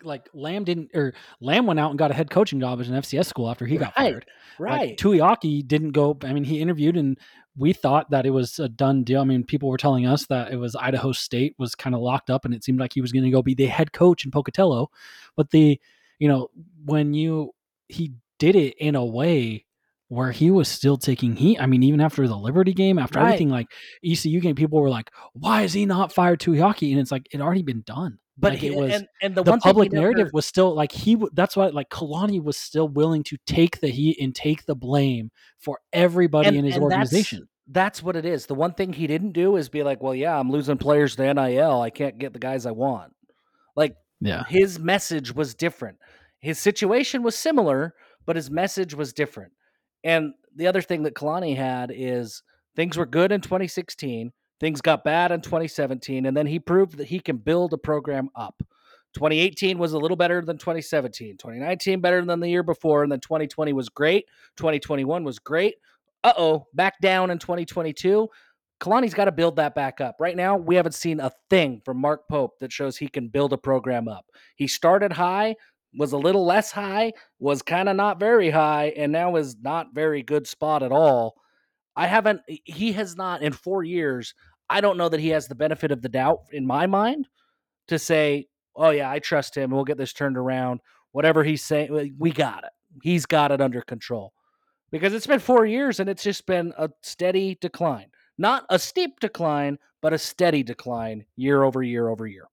[0.02, 2.94] like Lamb didn't or Lamb went out and got a head coaching job at an
[2.94, 4.26] FCS school after he got Right, fired.
[4.58, 4.88] Right.
[4.90, 6.18] Like, Tuiaki didn't go.
[6.22, 7.18] I mean, he interviewed and
[7.56, 9.20] we thought that it was a done deal.
[9.20, 12.30] I mean, people were telling us that it was Idaho State was kind of locked
[12.30, 14.30] up and it seemed like he was going to go be the head coach in
[14.30, 14.90] Pocatello.
[15.36, 15.80] But the,
[16.18, 16.50] you know,
[16.84, 17.52] when you,
[17.88, 19.64] he did it in a way
[20.08, 21.60] where he was still taking heat.
[21.60, 23.26] I mean, even after the Liberty game, after Right.
[23.26, 23.68] everything like
[24.04, 26.90] ECU game, people were like, why is he not fired Tuiaki?
[26.92, 28.18] And it's like, it already been done.
[28.36, 30.30] But like, he, it was- and, and the, the one thing he public never- narrative
[30.32, 34.18] was still like he that's why like Kalani was still willing to take the heat
[34.20, 37.48] and take the blame for everybody and- in his and that's- organization.
[37.66, 38.44] That's what it is.
[38.44, 41.32] The one thing he didn't do is be like, well, yeah, I'm losing players to
[41.32, 41.80] NIL.
[41.80, 43.14] I can't get the guys I want.
[43.74, 44.44] Like Yeah.
[44.48, 45.96] his message was different.
[46.40, 47.94] His situation was similar,
[48.26, 49.52] but his message was different.
[50.02, 52.42] And the other thing that Kalani had is
[52.76, 54.30] things were good in 2016,
[54.60, 58.28] things got bad in 2017, and then he proved that he can build a program
[58.34, 58.62] up.
[59.14, 63.20] 2018 was a little better than 2017, 2019 better than the year before, and then
[63.20, 64.26] 2020 was great.
[64.56, 65.76] 2021 was great.
[66.24, 68.28] Uh oh, back down in 2022.
[68.80, 70.16] Kalani's got to build that back up.
[70.18, 73.52] Right now, we haven't seen a thing from Mark Pope that shows he can build
[73.52, 74.26] a program up.
[74.56, 75.54] He started high,
[75.96, 79.94] was a little less high, was kind of not very high, and now is not
[79.94, 81.36] very good spot at all.
[81.96, 84.34] I haven't, he has not in four years.
[84.68, 87.28] I don't know that he has the benefit of the doubt in my mind
[87.88, 89.70] to say, oh, yeah, I trust him.
[89.70, 90.80] We'll get this turned around.
[91.12, 92.70] Whatever he's saying, we got it.
[93.02, 94.32] He's got it under control
[94.90, 98.06] because it's been four years and it's just been a steady decline.
[98.38, 102.44] Not a steep decline, but a steady decline year over year over year.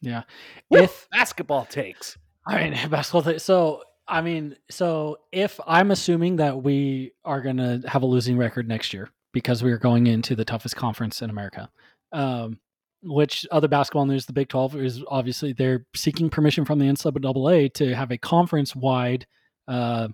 [0.00, 0.22] Yeah.
[0.70, 0.80] Woo!
[0.80, 2.18] If basketball takes.
[2.46, 3.38] I mean basketball thing.
[3.38, 8.66] So I mean, so if I'm assuming that we are gonna have a losing record
[8.66, 11.68] next year because we are going into the toughest conference in America.
[12.12, 12.58] Um
[13.02, 17.72] which other basketball news, the Big 12 is obviously they're seeking permission from the NCAA
[17.74, 19.26] to have a conference wide
[19.68, 20.08] uh,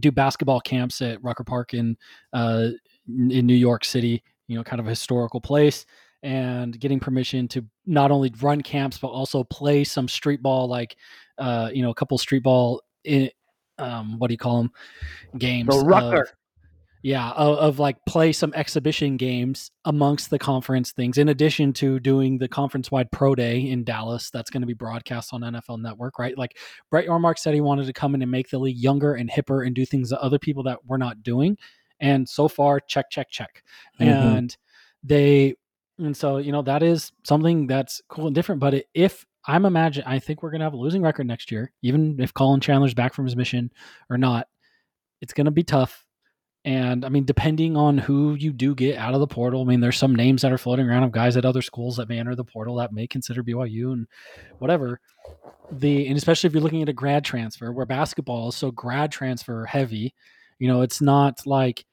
[0.00, 1.96] do basketball camps at Rucker Park in
[2.32, 2.68] uh,
[3.06, 4.22] in New York City.
[4.48, 5.84] You know, kind of a historical place,
[6.22, 10.96] and getting permission to not only run camps but also play some street ball, like
[11.38, 12.82] uh, you know, a couple street ball.
[13.04, 13.30] In,
[13.78, 14.72] um, what do you call them?
[15.38, 15.68] Games.
[15.68, 16.28] The of- Rucker.
[17.02, 22.00] yeah, of, of like play some exhibition games amongst the conference things, in addition to
[22.00, 24.30] doing the conference wide pro day in Dallas.
[24.30, 26.36] That's going to be broadcast on NFL Network, right?
[26.36, 26.58] Like
[26.90, 29.64] Brett Yormark said, he wanted to come in and make the league younger and hipper
[29.64, 31.56] and do things that other people that were not doing.
[32.00, 33.62] And so far, check, check, check.
[34.00, 34.06] Mhm.
[34.08, 34.56] And
[35.04, 35.54] they,
[35.98, 38.60] and so you know that is something that's cool and different.
[38.60, 41.72] But if I'm imagine, I think we're going to have a losing record next year,
[41.82, 43.72] even if Collin Chandler's back from his mission
[44.10, 44.46] or not.
[45.20, 46.04] It's going to be tough.
[46.64, 49.80] And I mean, depending on who you do get out of the portal, I mean,
[49.80, 52.34] there's some names that are floating around of guys at other schools that may enter
[52.34, 54.06] the portal that may consider BYU and
[54.58, 55.00] whatever.
[55.72, 59.10] The and especially if you're looking at a grad transfer where basketball is so grad
[59.10, 60.14] transfer heavy,
[60.58, 61.84] you know, it's not like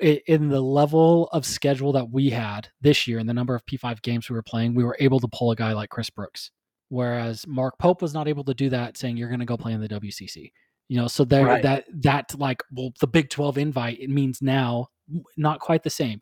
[0.00, 4.02] in the level of schedule that we had this year and the number of P5
[4.02, 6.50] games we were playing, we were able to pull a guy like Chris Brooks.
[6.88, 9.72] Whereas Mark Pope was not able to do that, saying you're going to go play
[9.72, 10.52] in the WCC.
[10.88, 11.62] You know, so there Right.
[11.62, 14.88] that that like well, the Big Twelve invite it means now
[15.36, 16.20] not quite the same.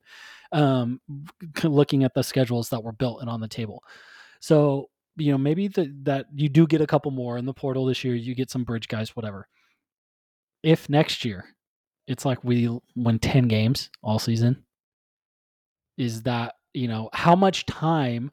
[0.52, 1.00] Um,
[1.64, 3.82] looking at the schedules that were built and on the table,
[4.40, 7.84] so you know maybe the, that you do get a couple more in the portal
[7.86, 8.14] this year.
[8.14, 9.48] You get some bridge guys, whatever.
[10.62, 11.56] If next year
[12.10, 14.64] it's like we win ten games all season,
[15.96, 18.32] is that you know how much time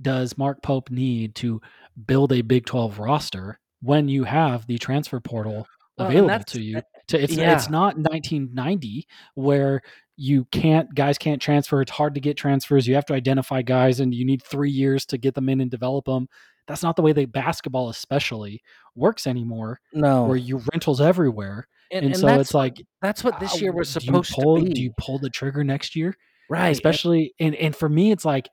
[0.00, 1.60] does Mark Pope need to
[2.06, 5.66] build a Big 12 roster when you have the transfer portal
[5.98, 6.80] available that's- to you?
[7.08, 7.54] To, it's yeah.
[7.54, 9.80] it's not 1990 where
[10.16, 11.80] you can't guys can't transfer.
[11.80, 12.86] It's hard to get transfers.
[12.86, 15.70] You have to identify guys, and you need three years to get them in and
[15.70, 16.28] develop them.
[16.66, 18.62] That's not the way that basketball, especially,
[18.94, 19.80] works anymore.
[19.94, 20.24] No.
[20.24, 23.88] Where you rentals everywhere, and, and, and so it's like that's what this year was
[23.88, 24.72] supposed pull- to be.
[24.72, 26.14] Do you pull the trigger next year?
[26.50, 26.70] right.
[26.70, 28.48] especially and and for me it's like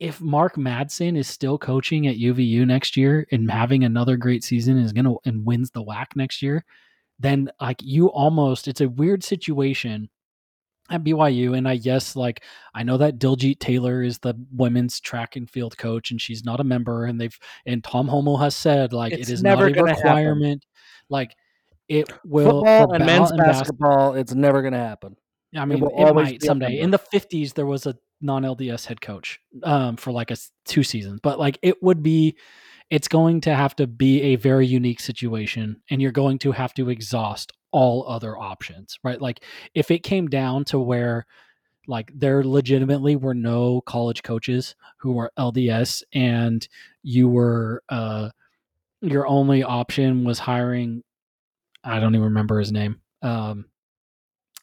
[0.00, 4.76] if Mark Madsen is still coaching at UVU next year and having another great season
[4.78, 6.64] is gonna and wins the WAC next year,
[7.18, 10.10] then like you almost it's a weird situation
[10.90, 11.56] at BYU.
[11.56, 12.42] And I guess like
[12.74, 16.60] I know that Diljeet Taylor is the women's track and field coach and she's not
[16.60, 19.70] a member and they've and Tom Holmoe has said like It's it is never not
[19.70, 20.04] a gonna happen.
[20.04, 20.66] requirement.
[21.08, 21.34] Like
[21.88, 25.16] it will Football and men's and bas- basketball, it's never going to happen.
[25.56, 26.78] I mean, will it, might someday.
[26.80, 31.20] In the fifties, there was a non-LDS head coach um, for like a two seasons,
[31.22, 32.36] but like it would be,
[32.90, 36.74] it's going to have to be a very unique situation, and you're going to have
[36.74, 39.20] to exhaust all other options, right?
[39.20, 39.42] Like
[39.74, 41.26] if it came down to where
[41.88, 46.66] Like there legitimately were no college coaches who were LDS, and
[47.02, 48.30] you were uh,
[49.00, 51.04] your only option was hiring.
[51.86, 53.00] I don't even remember his name.
[53.22, 53.66] Um,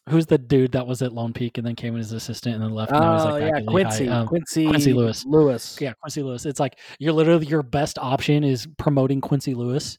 [0.08, 2.62] who's the dude that was at Lone Peak and then came in as assistant and
[2.64, 2.92] then left?
[2.92, 5.24] and Oh like yeah, Quincy, Um, Quincy, Quincy Lewis.
[5.24, 5.78] Lewis.
[5.80, 6.44] yeah, Quincy Lewis.
[6.46, 9.98] It's like you're literally your best option is promoting Quincy Lewis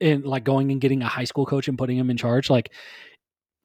[0.00, 2.48] and like going and getting a high school coach and putting him in charge.
[2.48, 2.72] Like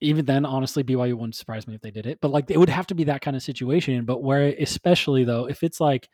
[0.01, 2.20] even then, honestly, BYU wouldn't surprise me if they did it.
[2.22, 4.06] But like it would have to be that kind of situation.
[4.06, 6.10] But where especially though, if it's like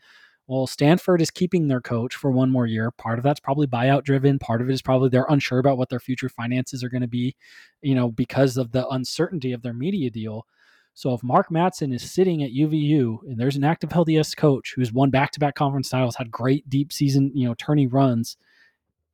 [0.52, 2.92] well, Stanford is keeping their coach for one more year.
[2.92, 4.38] Part of that's probably buyout driven.
[4.38, 7.08] Part of it is probably they're unsure about what their future finances are going to
[7.08, 7.38] be,
[7.82, 10.46] you know, because of the uncertainty of their media deal.
[10.94, 14.92] So if Mark Madsen is sitting at UVU and there's an active LDS coach who's
[14.92, 18.36] won back-to-back conference titles, had great deep season, you know, tourney runs,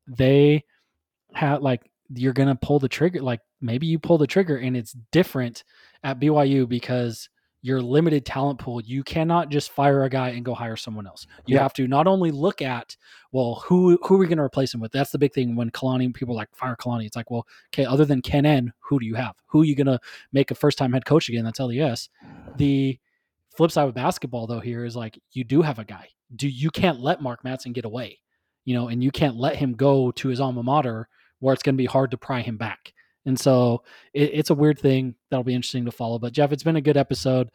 [0.08, 0.64] they
[1.34, 3.22] had like you're gonna pull the trigger.
[3.22, 5.64] Like maybe you pull the trigger and it's different
[6.04, 7.30] at BYU because
[7.68, 11.28] your limited talent pool, you cannot just fire a guy and go hire someone else.
[11.46, 11.64] You Yeah.
[11.64, 12.96] have to not only look at,
[13.34, 14.92] well, who who are we going to replace him with?
[14.94, 17.06] That's the big thing when Kalani people like fire Kalani.
[17.06, 19.36] It's like, well, okay, other than Ken N, who do you have?
[19.48, 20.00] Who are you going to
[20.32, 21.44] make a first time head coach again?
[21.44, 22.10] That's LDS.
[22.56, 22.98] The
[23.56, 26.08] flip side with basketball though here is like you do have a guy.
[26.36, 28.20] Do you can't let Mark Madsen get away,
[28.66, 31.10] you know, and you can't let him go to his alma mater
[31.40, 32.94] where it's going to be hard to pry him back.
[33.28, 36.18] And so it, it's a weird thing that'll be interesting to follow.
[36.18, 37.50] But Jeff, it's been a good episode.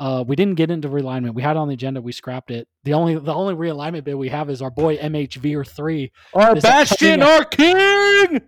[0.00, 1.34] Uh, we didn't get into realignment.
[1.34, 2.00] We had it on the agenda.
[2.00, 2.66] We scrapped it.
[2.84, 6.10] The only the only realignment bit we have is our boy MHV or three.
[6.34, 8.40] Our bastion, our king.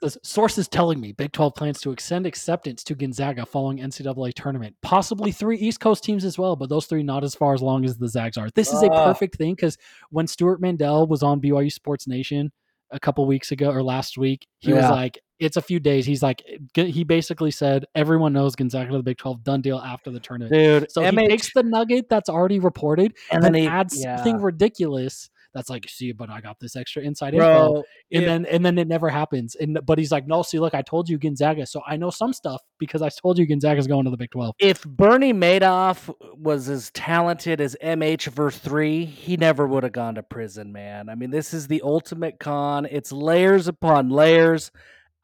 [0.00, 4.74] The sources telling me Big 12 plans to extend acceptance to Gonzaga following NCAA tournament.
[4.82, 7.84] Possibly three East Coast teams as well, but those three not as far as long
[7.84, 8.50] as the Zags are.
[8.50, 9.04] This is a Ah.
[9.04, 9.78] perfect thing because
[10.10, 12.50] when Stewart Mandel was on BYU Sports Nation
[12.92, 16.22] a couple weeks ago or last week, he was like, "It's a few days." He's
[16.22, 16.42] like,
[16.74, 20.52] he basically said, "Everyone knows Gonzaga to the Big 12 done deal after the tournament."
[20.52, 24.02] Dude, So he takes the nugget that's already reported and and then then he adds
[24.02, 24.16] yeah.
[24.16, 25.30] something ridiculous.
[25.54, 28.88] That's like, see, but I got this extra inside info and then and then it
[28.88, 29.54] never happens.
[29.54, 32.32] And but he's like, no, see, look, I told you Gonzaga, so I know some
[32.32, 34.54] stuff because I told you Gonzaga's going to the Big Twelve.
[34.58, 40.14] if Bernie Madoff was as talented as MH verse three, he never would have gone
[40.14, 41.08] to prison, man.
[41.08, 42.86] I mean, this is the ultimate con.
[42.90, 44.70] It's layers upon layers.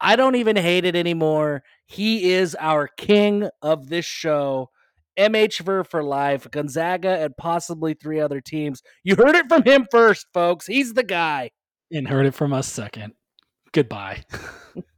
[0.01, 1.63] I don't even hate it anymore.
[1.85, 4.69] He is our king of this show.
[5.19, 6.49] MH ver for life.
[6.49, 8.81] Gonzaga and possibly three other teams.
[9.03, 10.65] You heard it from him first, folks.
[10.65, 11.51] He's the guy.
[11.91, 13.13] And heard it from us second.
[13.71, 14.23] Goodbye.